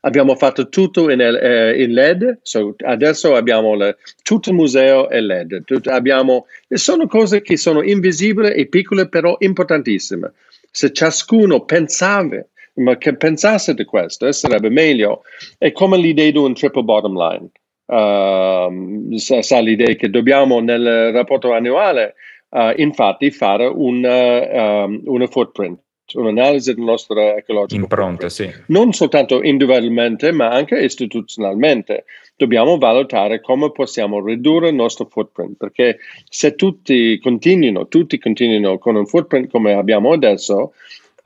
[0.00, 5.20] Abbiamo fatto tutto in, eh, in LED, so adesso abbiamo le, tutto il museo è
[5.20, 5.64] LED.
[5.64, 10.32] Tutto, abbiamo, sono cose che sono invisibili e piccole, però importantissime.
[10.70, 12.44] Se ciascuno pensava
[12.76, 15.22] ma che pensasse di questo, eh, sarebbe meglio.
[15.58, 17.50] È come l'idea di un triple bottom line.
[17.86, 22.14] Uh, sa, sa, l'idea che dobbiamo nel rapporto annuale
[22.48, 25.78] uh, infatti fare una, um, una footprint,
[26.14, 27.80] un'analisi del nostro ecologico.
[27.80, 28.50] Impronte, sì.
[28.66, 32.06] Non soltanto individualmente, ma anche istituzionalmente.
[32.36, 38.96] Dobbiamo valutare come possiamo ridurre il nostro footprint, perché se tutti continuino, tutti continuino con
[38.96, 40.72] un footprint come abbiamo adesso,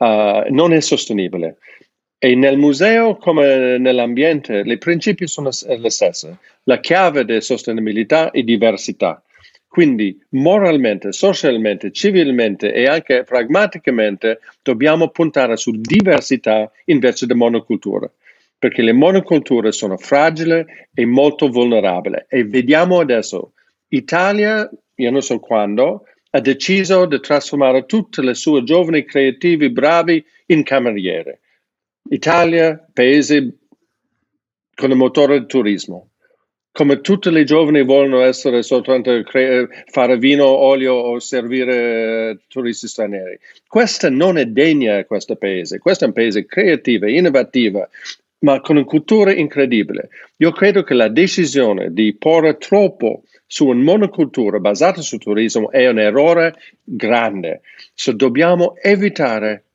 [0.01, 1.57] uh, non è sostenibile.
[2.17, 6.37] E nel museo come nell'ambiente, i principi sono le stesse.
[6.63, 9.23] La chiave di sostenibilità è diversità.
[9.67, 18.11] Quindi moralmente, socialmente, civilmente e anche pragmaticamente dobbiamo puntare su diversità invece di monocultura,
[18.59, 22.25] perché le monoculture sono fragili e molto vulnerabili.
[22.27, 23.53] E vediamo adesso,
[23.87, 30.23] Italia, io non so quando, ha deciso di trasformare tutte le sue giovani creativi bravi
[30.47, 31.41] in cameriere.
[32.09, 33.57] Italia, paese
[34.73, 36.11] con il motore del turismo
[36.73, 43.37] come tutte le giovani vogliono essere soltanto cre- fare vino, olio o servire turisti stranieri.
[43.67, 45.79] Questa non è degna di questo paese.
[45.79, 47.89] Questo è un paese creativo, innovativo,
[48.39, 50.09] ma con una cultura incredibile.
[50.37, 55.85] Io credo che la decisione di porre troppo su una monocultura basata sul turismo è
[55.89, 57.59] un errore grande.
[57.93, 59.65] So, dobbiamo evitare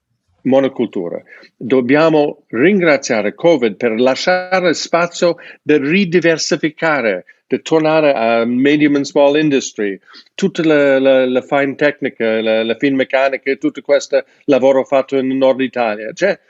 [0.45, 1.23] monocultura.
[1.55, 10.01] Dobbiamo ringraziare Covid per lasciare spazio di ridiversificare, di tornare a medium and small industry,
[10.35, 15.37] tutta la, la, la fine tecnica, la, la fine meccanica tutto questo lavoro fatto in
[15.37, 16.13] Nord Italia.
[16.15, 16.41] Cioè,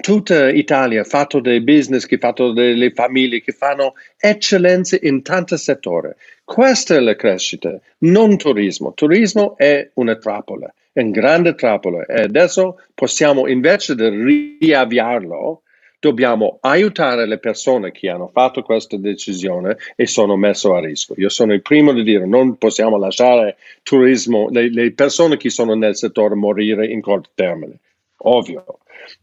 [0.00, 5.22] tutta Italia ha fatto dei business, che ha fatto delle famiglie che fanno eccellenze in
[5.22, 6.10] tanti settori.
[6.44, 8.92] Questa è la crescita, non turismo.
[8.94, 15.62] Turismo è una trappola in grande trappola e adesso possiamo invece di riavviarlo
[15.98, 21.14] dobbiamo aiutare le persone che hanno fatto questa decisione e sono messe a rischio.
[21.18, 25.74] Io sono il primo di dire non possiamo lasciare turismo, le, le persone che sono
[25.74, 27.78] nel settore morire in corto termine,
[28.18, 28.64] ovvio.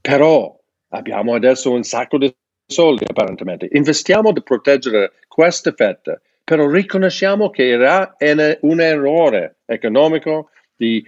[0.01, 0.57] Però
[0.89, 2.33] abbiamo adesso un sacco di
[2.65, 3.67] soldi apparentemente.
[3.71, 8.15] Investiamo di proteggere queste fette, però riconosciamo che era
[8.61, 11.03] un errore economico di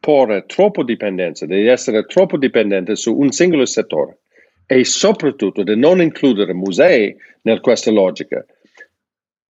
[0.00, 4.18] porre troppo dipendenza, di essere troppo dipendente su un singolo settore
[4.66, 8.44] e soprattutto di non includere musei in questa logica.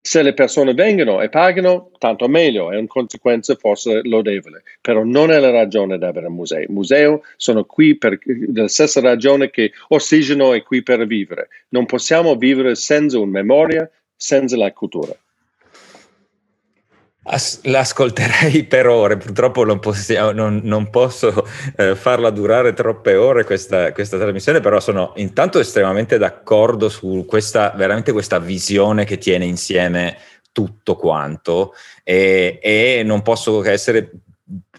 [0.06, 5.30] Se le persone vengono e pagano, tanto meglio, è una conseguenza forse lodevole, però non
[5.30, 6.66] è la ragione di avere un museo.
[6.68, 8.18] Musei sono qui per
[8.52, 11.48] la stessa ragione che ossigeno è qui per vivere.
[11.70, 15.16] Non possiamo vivere senza una memoria, senza la cultura.
[17.26, 23.44] As- l'ascolterei per ore, purtroppo non, possiamo, non, non posso eh, farla durare troppe ore
[23.44, 29.46] questa, questa, trasmissione, però sono intanto estremamente d'accordo su questa, veramente questa visione che tiene
[29.46, 30.18] insieme
[30.52, 34.10] tutto quanto e, e non posso essere,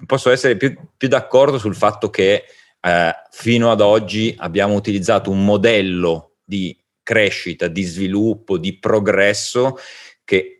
[0.06, 2.46] posso essere più, più, d'accordo sul fatto che
[2.80, 9.78] eh, fino ad oggi abbiamo utilizzato un modello di crescita, di sviluppo, di progresso
[10.24, 10.55] che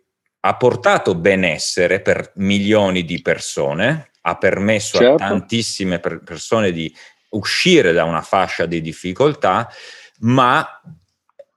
[0.48, 5.24] ha portato benessere per milioni di persone, ha permesso certo.
[5.24, 6.94] a tantissime per persone di
[7.30, 9.68] uscire da una fascia di difficoltà,
[10.20, 10.64] ma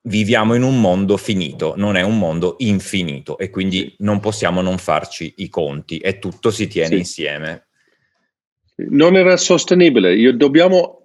[0.04, 4.78] viviamo in un mondo finito, non è un mondo infinito e quindi non possiamo non
[4.78, 6.96] farci i conti e tutto si tiene sì.
[6.96, 7.66] insieme.
[8.76, 11.04] Non era sostenibile, Io, dobbiamo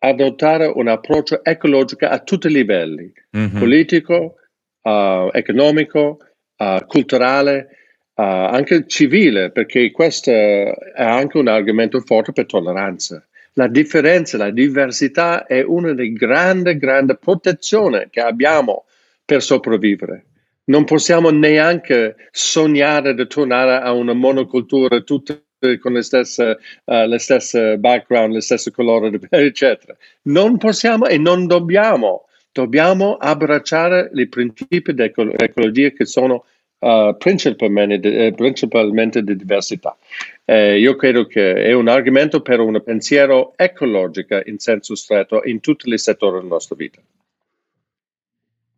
[0.00, 3.58] adottare un approccio ecologico a tutti i livelli, mm-hmm.
[3.58, 4.34] politico,
[4.82, 6.18] uh, economico,
[6.62, 7.68] uh, culturale,
[8.14, 13.24] uh, anche civile, perché questo è anche un argomento forte per tolleranza.
[13.54, 18.84] La differenza, la diversità è una delle grandi, grandi protezioni che abbiamo
[19.24, 20.24] per sopravvivere.
[20.64, 25.38] Non possiamo neanche sognare di tornare a una monocultura tutta
[25.80, 29.94] con le stesse, uh, le stesse background, le stesse colori, eccetera.
[30.22, 32.26] Non possiamo e non dobbiamo.
[32.52, 36.44] Dobbiamo abbracciare i principi di ecologia che sono
[36.80, 39.96] uh, principalmente, eh, principalmente, di diversità.
[40.44, 45.60] Eh, io credo che è un argomento per un pensiero ecologico in senso stretto in
[45.60, 47.00] tutti i settori della nostra vita.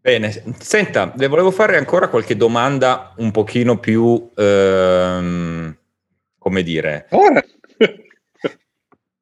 [0.01, 5.77] Bene, senta, le volevo fare ancora qualche domanda un pochino più, ehm,
[6.39, 7.43] come dire, Ora.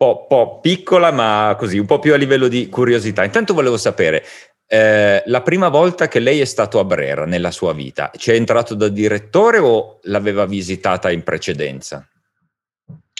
[0.02, 3.22] Po', po' piccola, ma così, un po' più a livello di curiosità.
[3.22, 4.24] Intanto volevo sapere,
[4.66, 8.34] eh, la prima volta che lei è stato a Brera nella sua vita, ci è
[8.34, 12.04] entrato da direttore o l'aveva visitata in precedenza?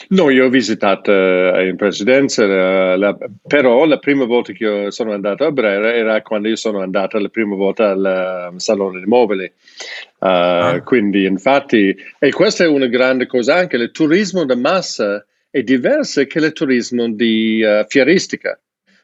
[0.09, 3.17] No, io ho visitato uh, in precedenza, uh, la,
[3.47, 7.29] però la prima volta che sono andato a Brera era quando io sono andato la
[7.29, 9.45] prima volta al um, Salone dei Mobili.
[9.45, 10.83] Uh, ah.
[10.85, 16.25] Quindi, infatti, e questa è una grande cosa anche, il turismo da massa è diverso
[16.25, 18.59] che il turismo di fieristica.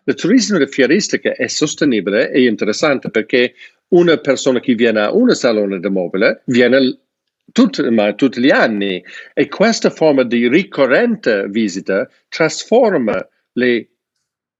[0.04, 3.52] Il turismo di fieristica è sostenibile e interessante perché
[3.88, 7.00] una persona che viene a un salone di mobile viene
[7.52, 13.88] tutti, ma tutti gli anni e questa forma di ricorrente visita trasforma le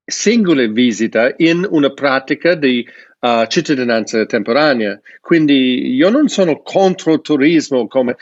[0.04, 2.86] singole visite in una pratica di
[3.20, 5.00] uh, cittadinanza temporanea.
[5.20, 8.16] Quindi io non sono contro il turismo, come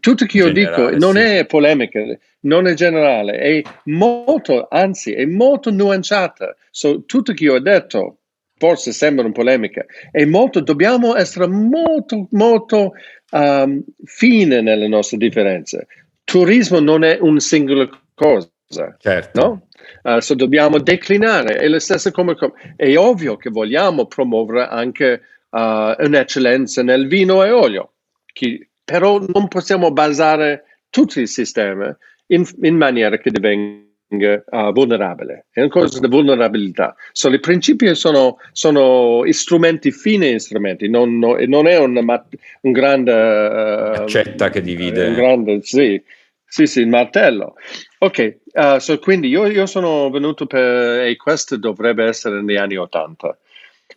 [0.00, 1.22] tutto che io generale, dico non sì.
[1.22, 2.00] è polemica,
[2.40, 6.54] non è generale, è molto, anzi, è molto nuanciata.
[6.70, 8.18] So, tutto che io ho detto
[8.58, 12.92] forse sembra una polemica, è molto, dobbiamo essere molto, molto
[13.30, 15.86] um, fine nelle nostre differenze.
[16.24, 18.50] Turismo non è una singola cosa,
[18.98, 19.40] certo.
[19.40, 19.68] no?
[20.02, 22.36] Uh, so dobbiamo declinare, è lo stesso come,
[22.76, 27.92] è ovvio che vogliamo promuovere anche uh, un'eccellenza nel vino e olio,
[28.26, 31.96] che, però non possiamo basare tutto il sistema
[32.28, 35.46] in, in maniera che divenga uh, vulnerabile.
[35.50, 36.94] È una cosa di vulnerabilità.
[37.12, 43.12] So, I principi sono, sono strumenti fini, strumenti, non, no, non è un, un grande...
[43.12, 45.08] Uh, Accetta che divide.
[45.08, 46.02] Un grande, sì,
[46.44, 47.54] sì, sì, il martello.
[47.98, 52.76] Ok, uh, so quindi io, io, sono venuto per, e questo dovrebbe essere negli anni
[52.76, 53.36] Ottanta.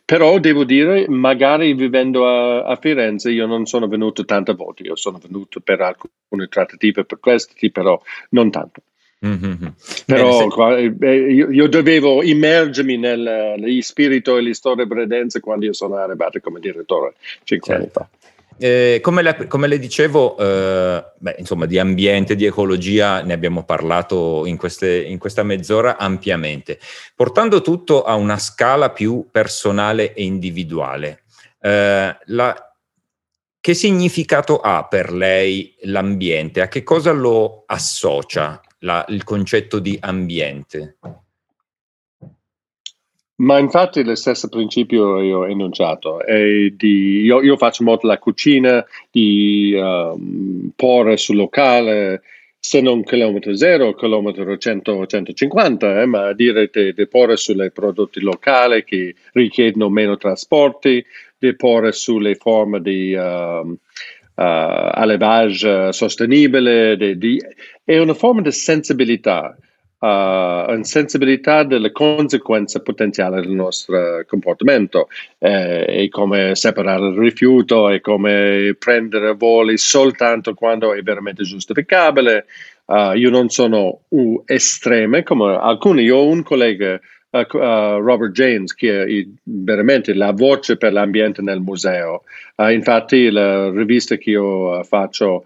[0.05, 4.83] Però devo dire, magari vivendo a, a, Firenze, io non sono venuto tante volte.
[4.83, 8.81] Io sono venuto per alcune trattative per questi, però non tanto.
[9.25, 9.67] Mm-hmm.
[10.05, 11.07] Però Bene, se...
[11.07, 15.95] Eh, io, io, dovevo immergermi nel, nel spirito e le storie bredenze quando io sono
[15.95, 17.13] arrivato come direttore
[17.43, 17.99] cinque certo.
[17.99, 18.20] anni fa.
[18.63, 23.63] Eh, come, le, come, le, dicevo, eh, beh, insomma, di ambiente, di ecologia ne abbiamo
[23.63, 26.79] parlato in, queste, in, questa mezz'ora ampiamente,
[27.15, 31.23] portando tutto a una scala più personale e individuale.
[31.59, 32.75] Eh, la,
[33.59, 36.61] che significato ha per lei l'ambiente?
[36.61, 40.97] A che cosa lo associa la, il concetto di ambiente?
[43.41, 46.19] Ma infatti lo stesso principio io ho enunciato.
[46.25, 52.21] Di, io, io, faccio molto la cucina, di um, porre sul locale,
[52.59, 58.19] se non chilometro zero, chilometro 100, 150, eh, ma dire di, di porre sulle prodotti
[58.21, 61.03] locali che richiedono meno trasporti,
[61.39, 63.75] di porre sulle forme di uh, uh,
[64.35, 67.41] allevage sostenibile, di, di,
[67.83, 69.57] è una forma di sensibilità
[70.01, 77.89] uh, una sensibilità delle conseguenze potenziali del nostro comportamento eh, e come separare il rifiuto
[77.89, 82.45] e come prendere voli soltanto quando è veramente giustificabile.
[82.85, 84.01] Uh, io non sono
[84.45, 86.99] estreme come alcuni, io ho un collega
[87.33, 92.23] Uh, uh, Robert James, che è veramente la voce per l'ambiente nel museo.
[92.57, 95.45] Uh, infatti, la rivista che io faccio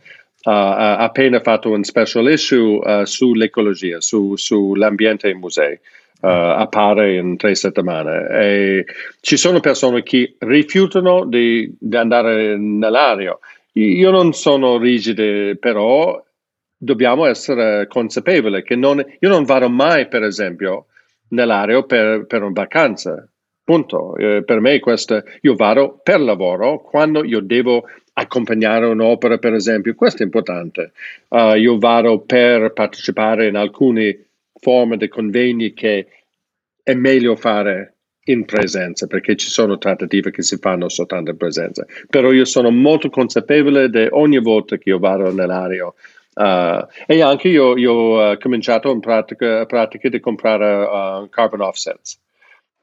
[0.51, 5.79] ha appena fatto un special issue uh, sull'ecologia, su, sull'ambiente ai musei.
[6.21, 8.85] Uh, appare in tre settimane e
[9.19, 13.37] ci sono persone che rifiutano di, di andare nell'aria.
[13.73, 16.23] Io non sono rigide, però
[16.77, 20.85] dobbiamo essere consapevoli che non, io non vado mai, per esempio,
[21.29, 23.27] nell'aria per, per una vacanza.
[23.63, 24.15] Punto.
[24.15, 27.83] Eh, per me questo, io vado per lavoro quando io devo
[28.17, 30.91] accompagnare un'opera, per esempio, questo è importante.
[31.27, 36.07] Uh, io vado per partecipare in alcune forme di convegni che
[36.81, 37.93] è meglio fare
[38.27, 41.85] in presenza perché ci sono trattative che si fanno soltanto in presenza.
[42.09, 45.91] Però io sono molto consapevole di ogni volta che io vado nell'area
[46.37, 52.19] Uh, e anche io, io ho cominciato in pratica, pratica di comprare uh, carbon offsets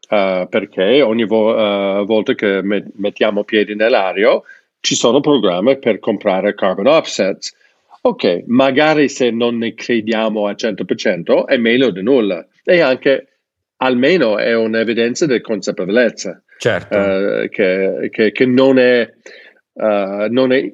[0.08, 4.40] uh, perché ogni vo- volta che met- mettiamo piedi nell'aria
[4.82, 7.54] ci sono programmi per comprare carbon offsets.
[8.02, 13.28] Ok, magari se non ne crediamo al 100% è meglio di nulla e anche
[13.76, 16.42] almeno è un'evidenza di consapevolezza.
[16.58, 16.98] Certo.
[16.98, 19.08] Uh, che, che, che, non è,
[19.72, 20.72] uh, non è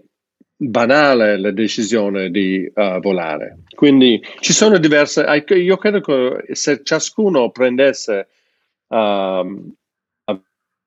[0.56, 3.58] banale la decisione di uh, volare.
[3.74, 8.28] Quindi ci sono diverse, io credo che se ciascuno prendesse
[8.86, 9.76] uh,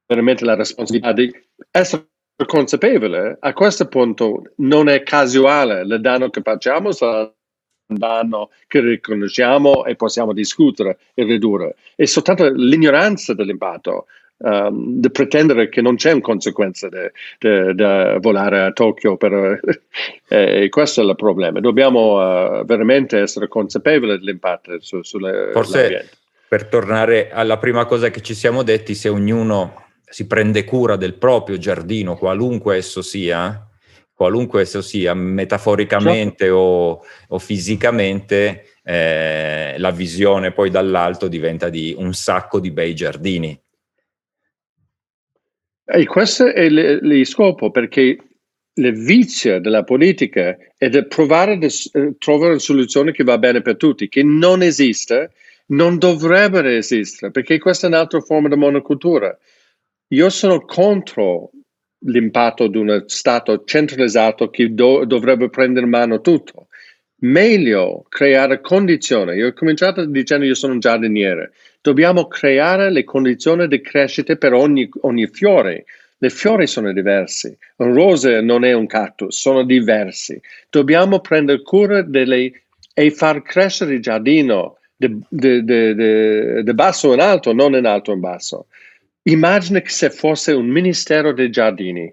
[0.07, 1.31] veramente la responsabilità di
[1.69, 2.07] essere
[2.45, 7.31] consapevole, a questo punto non è casuale, il danno che facciamo sarà
[7.91, 11.75] un danno che riconosciamo e possiamo discutere e ridurre.
[11.95, 14.07] È soltanto l'ignoranza dell'impatto.
[14.43, 16.97] Um, di pretendere che non c'è una conseguenza di
[18.19, 19.59] volare a Tokyo per,
[20.29, 26.09] eh, questo è il problema dobbiamo uh, veramente essere consapevoli dell'impatto su, sulle forse
[26.47, 31.15] per tornare alla prima cosa che ci siamo detti se ognuno si prende cura del
[31.15, 33.65] proprio giardino, qualunque esso sia,
[34.13, 36.55] qualunque esso sia, metaforicamente certo.
[36.55, 43.59] o, o, fisicamente, eh, la visione poi dall'alto diventa di un sacco di bei giardini.
[45.85, 48.17] E questo è il scopo, perché
[48.73, 51.59] il vizio della politica è di provare a
[52.17, 55.31] trovare una soluzione che va bene per tutti, che non esiste
[55.71, 59.37] non dovrebbero esistere perché questa è un'altra forma di monocultura.
[60.13, 61.51] Io sono contro
[62.05, 66.67] l'impatto di uno Stato centralizzato che do- dovrebbe prendere in mano tutto.
[67.21, 69.37] Meglio creare condizioni.
[69.37, 71.53] Io ho cominciato dicendo io sono un giardiniere.
[71.81, 75.85] Dobbiamo creare le condizioni di crescita per ogni, ogni fiore.
[76.17, 77.55] Le fiori sono diversi.
[77.77, 80.39] Un rose non è un cactus, sono diversi.
[80.69, 87.85] Dobbiamo prendere cura delle e far crescere il giardino di basso in alto, non in
[87.85, 88.65] alto in basso.
[89.23, 92.11] Immagina che se fosse un ministero dei giardini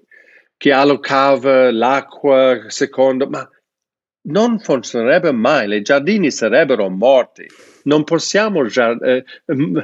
[0.59, 3.49] che allocava l'acqua secondo, ma
[4.29, 7.47] non funzionerebbe mai, i giardini sarebbero morti.
[7.85, 9.25] Non possiamo eh,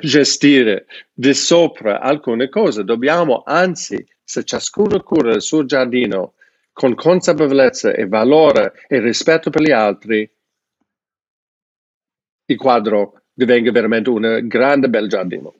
[0.01, 6.35] gestire di sopra alcune cose, dobbiamo anzi, se ciascuno cura il suo giardino
[6.73, 10.29] con consapevolezza e valore e rispetto per gli altri,
[12.47, 15.55] il quadro divenga veramente un grande bel giardino.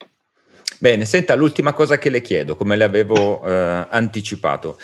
[0.79, 4.79] Bene, senta, l'ultima cosa che le chiedo, come le avevo eh, anticipato,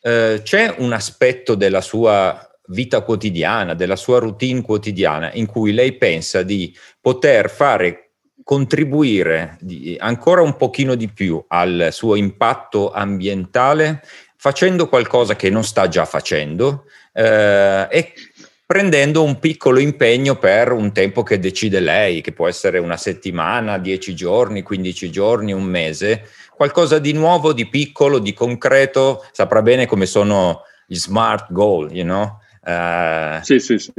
[0.00, 5.92] eh, c'è un aspetto della sua vita quotidiana, della sua routine quotidiana, in cui lei
[5.96, 8.04] pensa di poter fare
[8.42, 14.02] contribuire di, ancora un pochino di più al suo impatto ambientale
[14.36, 16.84] facendo qualcosa che non sta già facendo
[17.14, 18.12] eh, e
[18.66, 23.78] prendendo un piccolo impegno per un tempo che decide lei, che può essere una settimana,
[23.78, 29.86] dieci giorni, quindici giorni, un mese, qualcosa di nuovo, di piccolo, di concreto, saprà bene
[29.86, 32.38] come sono gli smart goal, you know?
[32.64, 33.92] Uh, sì, sì, sì.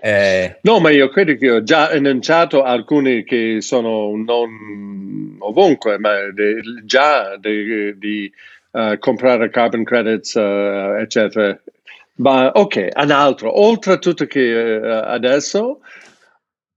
[0.00, 6.30] Eh, no, ma io credo che ho già enunciato alcuni che sono non ovunque, ma
[6.30, 8.30] de, già di
[8.72, 11.58] uh, comprare carbon credits, uh, eccetera,
[12.16, 15.80] ma ok, un altro, oltre a tutto che uh, adesso...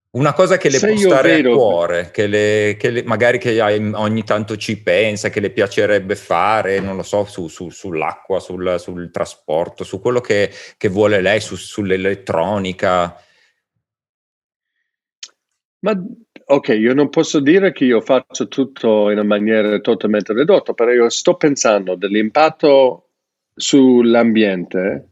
[0.10, 1.52] Una cosa che le può stare vedo...
[1.52, 6.16] a cuore, che, le, che le, magari che ogni tanto ci pensa, che le piacerebbe
[6.16, 11.22] fare, non lo so, su, su, sull'acqua, sul, sul, trasporto, su quello che, che vuole
[11.22, 13.16] lei, su, sull'elettronica.
[15.80, 16.04] Ma
[16.46, 20.92] ok, io non posso dire che io faccio tutto in una maniera totalmente ridotta, però
[20.92, 23.10] io sto pensando dell'impatto
[23.54, 25.10] sull'ambiente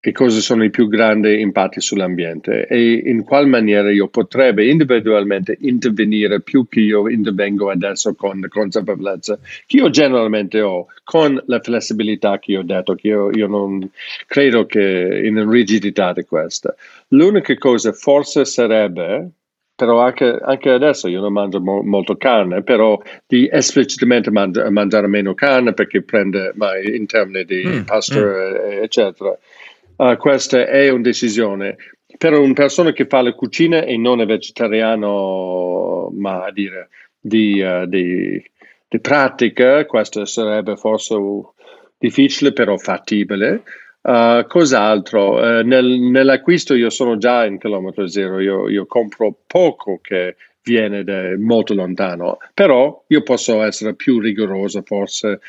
[0.00, 5.56] che cosa sono i più grandi impatti sull'ambiente e in quale maniera io potrebbe individualmente
[5.60, 11.58] intervenire più che io intervengo adesso con la consapevolezza che io generalmente ho, con la
[11.60, 13.90] flessibilità che ho detto, che io, io non
[14.26, 16.74] credo che in rigidità di questa.
[17.08, 19.30] L'unica cosa forse sarebbe
[19.78, 25.06] però anche, anche, adesso io non mangio mo- molto carne, però di esplicitamente mangi- mangiare
[25.06, 28.82] meno carne perché prende ma in termini di mm, pasta, mm.
[28.82, 29.38] eccetera.
[29.98, 31.76] Uh, questa è una decisione.
[32.16, 36.88] Per una persona che fa la cucina e non è vegetariano, ma a dire
[37.18, 38.40] di, uh, di,
[38.88, 41.16] di pratica, questo sarebbe forse
[41.98, 43.64] difficile, però fattibile.
[44.00, 45.32] Uh, cos'altro?
[45.32, 51.02] Uh, nel, nell'acquisto io sono già in chilometro zero, io, io compro poco che viene
[51.02, 55.40] da molto lontano, però io posso essere più rigoroso forse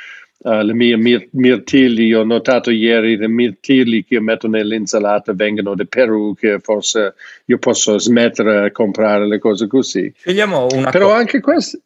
[0.41, 5.75] Uh, le mie mir- mirtilli, ho notato ieri le mirtilli che io metto nell'insalata vengono
[5.75, 10.13] da Perù, che forse io posso smettere di comprare le cose così.
[10.15, 11.79] Scegliamo una Però co- anche questo...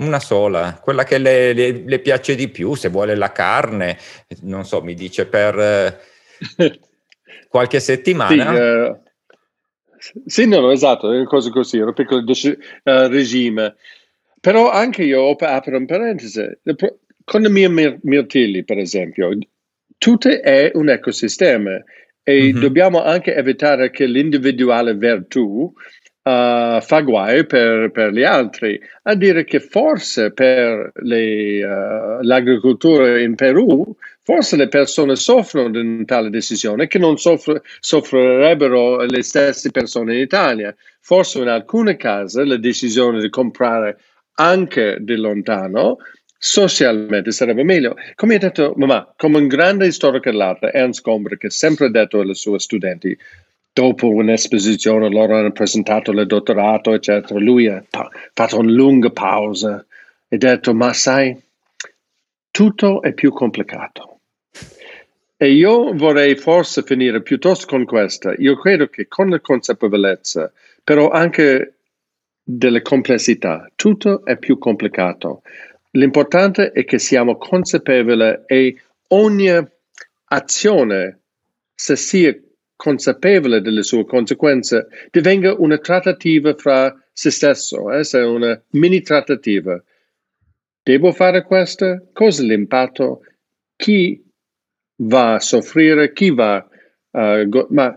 [0.00, 3.96] Una sola, quella che le, le, le, piace di più, se vuole la carne,
[4.42, 5.98] non so, mi dice per eh,
[7.48, 8.54] qualche settimana.
[8.54, 13.76] Sì, uh, sì, no, no, esatto, è cose così, un piccolo uh, regime.
[14.40, 16.42] Però anche io apro un parentesi
[17.28, 19.36] con i miei mirtilli, per esempio,
[19.98, 21.72] tutto è un ecosistema
[22.22, 22.58] e mm-hmm.
[22.58, 25.70] dobbiamo anche evitare che l'individuale virtù
[26.28, 33.18] Uh, fa guai per, per, gli altri, a dire che forse per le, uh, l'agricoltura
[33.18, 39.22] in Perù, forse le persone soffrono di una tale decisione che non soffre, soffrirebbero le
[39.22, 40.74] stesse persone in Italia.
[41.00, 43.96] Forse in alcune case la decisione di comprare
[44.34, 45.96] anche di lontano
[46.38, 47.96] socialmente sarebbe meglio.
[48.14, 52.34] Come ha detto mamma, come un grande storico dell'arte, Ernst Gombrich ha sempre detto ai
[52.34, 53.16] suoi studenti,
[53.72, 57.84] dopo un'esposizione loro hanno presentato il dottorato, eccetera, lui ha
[58.32, 59.84] fatto una lunga pausa
[60.28, 61.36] e ha detto, ma sai,
[62.50, 64.20] tutto è più complicato.
[65.36, 68.34] E io vorrei forse finire piuttosto con questa.
[68.38, 71.74] Io credo che con la consapevolezza, però anche
[72.42, 75.42] delle complessità, tutto è più complicato.
[75.98, 79.50] L'importante è che siamo consapevoli e ogni
[80.26, 81.20] azione,
[81.74, 82.38] se sia
[82.76, 88.02] consapevole delle sue conseguenze, divenga una trattativa fra se stesso, eh?
[88.08, 89.82] è una mini trattativa.
[90.84, 92.10] Devo fare questo?
[92.12, 93.22] Cosa è l'impatto?
[93.74, 94.24] Chi
[94.98, 96.12] va a soffrire?
[96.12, 96.64] Chi va
[97.10, 97.40] a...
[97.40, 97.94] Uh, ma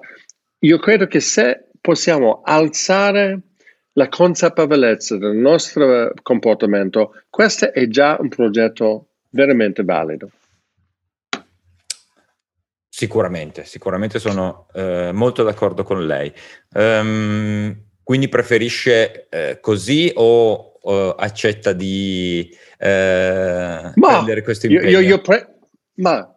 [0.60, 3.42] io credo che se possiamo alzare
[3.94, 10.30] la consapevolezza del nostro comportamento, questo è già un progetto veramente valido.
[12.88, 16.32] Sicuramente, sicuramente sono eh, molto d'accordo con lei.
[16.74, 24.90] Um, quindi preferisce eh, così o, o, accetta di eh, prendere questo impegno?
[24.90, 25.56] Io, io pre-
[25.96, 26.32] ma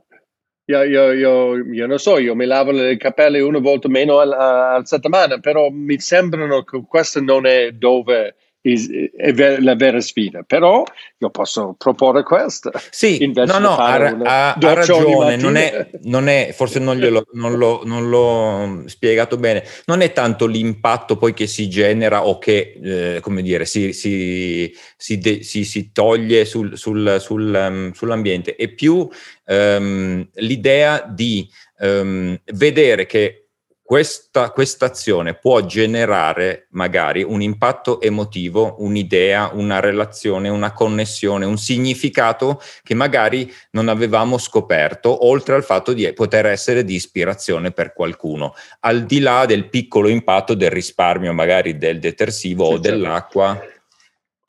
[0.66, 4.32] io, io, io, io, non so, io mi lavo le capelle una volta meno al,
[4.32, 10.42] al settimana, però mi sembrano che questo non è dove è ver- la vera sfida,
[10.42, 10.82] però
[11.18, 12.72] io posso proporre questo.
[12.90, 17.58] Sì, no, no, ha, ha, ha ragione, non è, non è, forse non, glielo, non,
[17.58, 22.78] l'ho, non, l'ho, spiegato bene, non è tanto l'impatto poi che si genera o che,
[22.82, 28.68] eh, come dire, si, si, si, de- si toglie sul, sul, sul, um, sull'ambiente, è
[28.68, 29.06] più
[29.46, 31.46] um, l'idea di
[31.80, 33.43] um, vedere che
[33.86, 34.50] questa
[34.86, 42.94] azione può generare magari un impatto emotivo, un'idea, una relazione, una connessione, un significato che
[42.94, 49.04] magari non avevamo scoperto, oltre al fatto di poter essere di ispirazione per qualcuno, al
[49.04, 52.90] di là del piccolo impatto del risparmio magari del detersivo sì, o certo.
[52.90, 53.66] dell'acqua.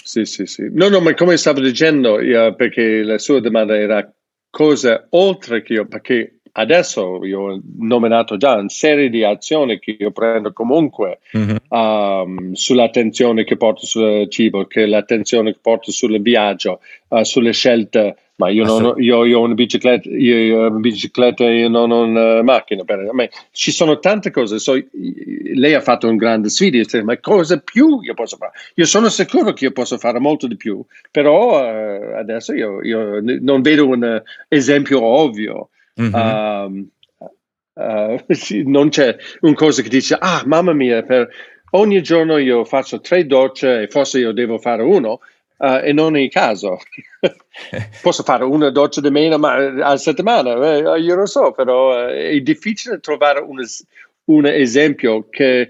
[0.01, 0.69] Sì, sì, sì.
[0.71, 4.09] No, no, ma come stavo dicendo, io, perché la sua domanda era
[4.49, 9.95] cosa oltre che io, perché adesso io ho nominato già una serie di azioni che
[9.97, 11.55] io prendo comunque mm-hmm.
[11.69, 16.79] um, sull'attenzione che porto sul cibo, che l'attenzione che porto sul viaggio,
[17.09, 18.17] uh, sulle scelte.
[18.37, 21.89] Ma io, non, io, io, ho una bicicletta, io, io ho una bicicletta e non
[21.91, 22.83] ho una macchina.
[22.83, 23.29] Per, me.
[23.51, 24.59] Ci sono tante cose.
[24.59, 24.73] So,
[25.53, 28.51] lei ha fatto un grande sfida, ma cosa più io posso fare?
[28.75, 32.79] Io sono sicuro che io posso fare molto di più, però uh, adesso io,
[33.39, 35.69] non vedo un esempio ovvio.
[36.01, 36.13] Mm-hmm.
[36.13, 36.87] Uh,
[37.73, 41.29] uh, sì, non c'è un cosa che dice, ah, mamma mia, per
[41.71, 45.19] ogni giorno io faccio tre docce e forse io devo fare uno.
[45.57, 46.79] Uh, e non è il caso.
[48.01, 52.31] Posso fare una doccia di meno ma, a settimana, eh, io lo so, però eh,
[52.31, 53.63] è difficile trovare un,
[54.25, 55.69] un esempio che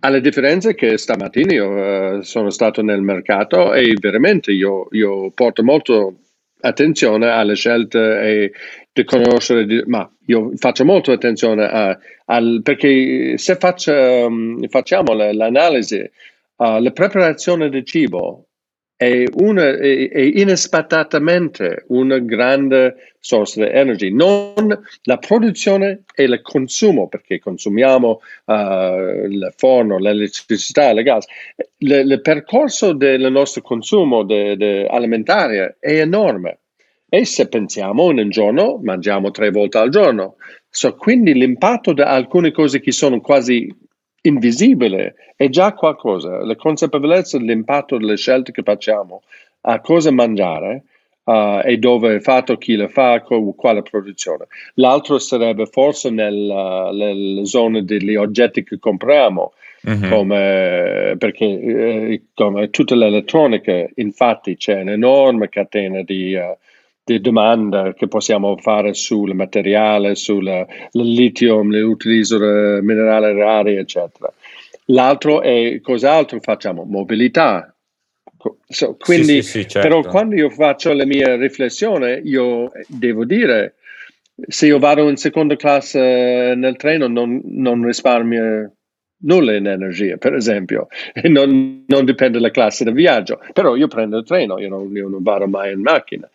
[0.00, 5.62] alla differenza che stamattina io uh, sono stato nel mercato e veramente io, io porto
[5.62, 6.16] molto
[6.60, 8.52] attenzione alle scelte e
[8.92, 15.14] di conoscere, di, ma io faccio molto attenzione a, al, perché se faccio, um, facciamo
[15.14, 15.98] l'analisi,
[16.56, 18.46] uh, la preparazione del cibo
[18.94, 26.40] è, una, è, è inaspettatamente una grande source di energia, non la produzione e il
[26.42, 28.54] consumo, perché consumiamo uh,
[29.24, 31.26] il forno, l'elettricità, il gas.
[31.78, 36.58] Il percorso del nostro consumo de, de alimentare è enorme
[37.14, 40.36] e se pensiamo in un giorno mangiamo tre volte al giorno.
[40.70, 43.70] So, quindi l'impatto di alcune cose che sono quasi
[44.22, 46.42] invisibili è già qualcosa.
[46.42, 49.20] La consapevolezza dell'impatto delle scelte che facciamo
[49.60, 50.84] a cosa mangiare
[51.24, 54.46] uh, e dove è fatto, chi le fa, quale produzione.
[54.76, 59.52] L'altro sarebbe forse nella, nella zona degli oggetti che compriamo.
[59.86, 60.10] Mm-hmm.
[60.10, 66.56] Come, perché eh, come tutta l'elettronica, infatti, c'è un'enorme catena di uh,
[67.04, 74.32] di domanda che possiamo fare sul materiale, sul litio, l'utilizzo del minerale rari, eccetera.
[74.86, 76.84] L'altro è cos'altro facciamo?
[76.84, 77.74] Mobilità.
[78.66, 79.88] So, quindi, sì, sì, sì, certo.
[79.88, 83.76] però quando io faccio la mia riflessione, io devo dire,
[84.48, 88.72] se io vado in seconda classe nel treno non, non risparmio
[89.24, 93.86] nulla in energia, per esempio, e non, non dipende dalla classe del viaggio, però io
[93.86, 96.28] prendo il treno, io non, io non vado mai in macchina.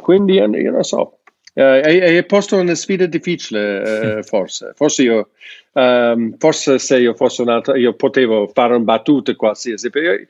[0.00, 1.18] Quindi io non so,
[1.54, 4.72] eh, è, è posto una sfida difficile, eh, forse.
[4.74, 5.30] Forse io,
[5.72, 10.26] um, forse se io fossi un altro, io potevo fare un battuta qualsiasi, io,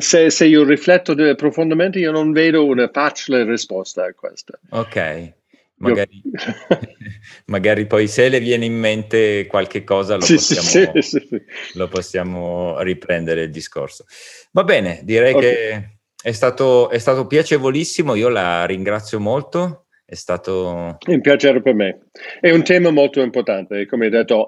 [0.00, 4.58] se, se, io rifletto profondamente, io non vedo una facile risposta a questa.
[4.70, 5.32] Ok.
[5.76, 6.22] Magari,
[7.46, 11.42] magari, poi se le viene in mente qualche cosa lo, sì, possiamo, sì, sì,
[11.74, 14.06] lo possiamo riprendere il discorso.
[14.52, 15.42] Va bene, direi okay.
[15.42, 15.93] che
[16.24, 19.88] è stato, è stato piacevolissimo, io la ringrazio molto.
[20.06, 22.06] È stato un piacere per me.
[22.40, 24.46] È un tema molto importante, come hai detto,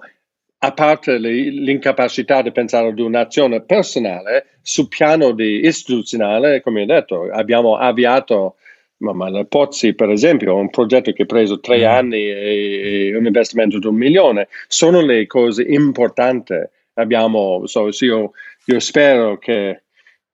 [0.58, 7.76] a parte l'incapacità di pensare ad un'azione personale, sul piano istituzionale, come hai detto, abbiamo
[7.76, 8.56] avviato
[8.98, 11.84] Ma, ma le Pozzi, per esempio, è un progetto che ha preso tre mm.
[11.84, 16.54] anni e, e, un investimento di un milione, sono le cose importanti.
[16.94, 18.30] Abbiamo, so, io,
[18.64, 19.82] io spero che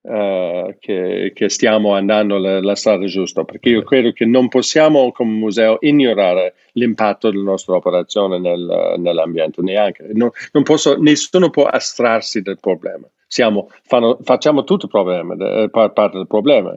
[0.05, 5.13] Uh, che, che, stiamo andando la, la, strada giusta, perché io credo che non possiamo
[5.13, 10.09] come museo ignorare l'impatto della nostra operazione nel, nell'ambiente, neanche.
[10.13, 13.07] Non, non posso, nessuno può astrarsi del problema.
[13.29, 16.77] Siamo, fanno, facciamo tutto problema, eh, parte del problema.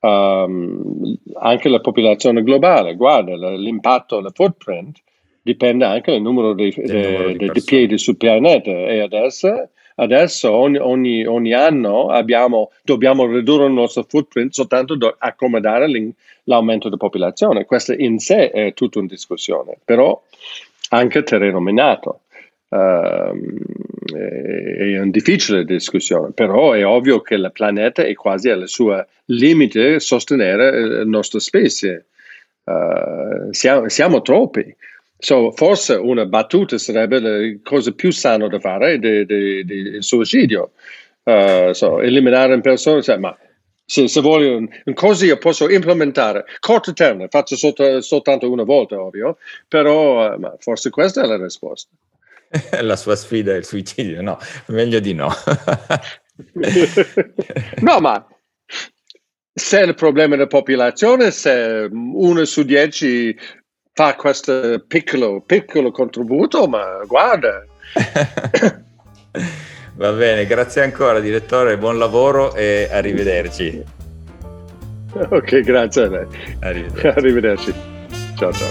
[0.00, 4.98] Um, anche la popolazione globale, guarda, l'impatto, la footprint
[5.42, 9.70] dipende anche dal numero di, de, di, di piedi sul pianeta e adesso
[10.00, 15.88] Adesso ogni, ogni, ogni anno abbiamo, dobbiamo ridurre il nostro footprint soltanto per accomodare
[16.44, 17.64] l'aumento della popolazione.
[17.64, 20.22] Questo in sé è tutta una discussione, però
[20.90, 22.20] anche terreno minato.
[22.68, 23.34] Uh,
[24.14, 29.98] è una difficile discussione, però è ovvio che il pianeta è quasi al suo limite
[29.98, 32.06] sostenere la nostra specie.
[32.62, 34.76] Uh, siamo, siamo troppi.
[35.20, 40.72] So, forse una battuta sarebbe la cosa più sana da fare il suicidio.
[41.24, 43.36] Uh, so, eliminare una persona, cioè, ma
[43.84, 48.62] se, se voglio un, un cosa io posso implementare, corto termine, faccio solta, soltanto una
[48.62, 51.90] volta, ovvio, però uh, forse questa è la risposta.
[52.80, 55.28] la sua sfida è il suicidio, no, meglio di no.
[57.80, 58.26] no, ma
[59.52, 63.36] se il problema della popolazione, se uno su dieci
[63.98, 67.64] fa questo piccolo, piccolo contributo, ma guarda.
[69.96, 73.82] Va bene, grazie ancora direttore, buon lavoro e arrivederci.
[75.30, 76.26] Ok, grazie a lei.
[76.60, 77.06] Arrivederci.
[77.08, 77.74] arrivederci.
[78.36, 78.68] Ciao ciao.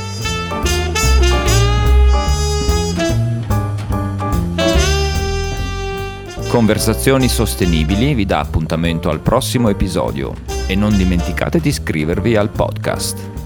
[6.47, 10.34] Conversazioni Sostenibili vi dà appuntamento al prossimo episodio
[10.69, 13.36] e non dimenticate di iscrivervi al podcast.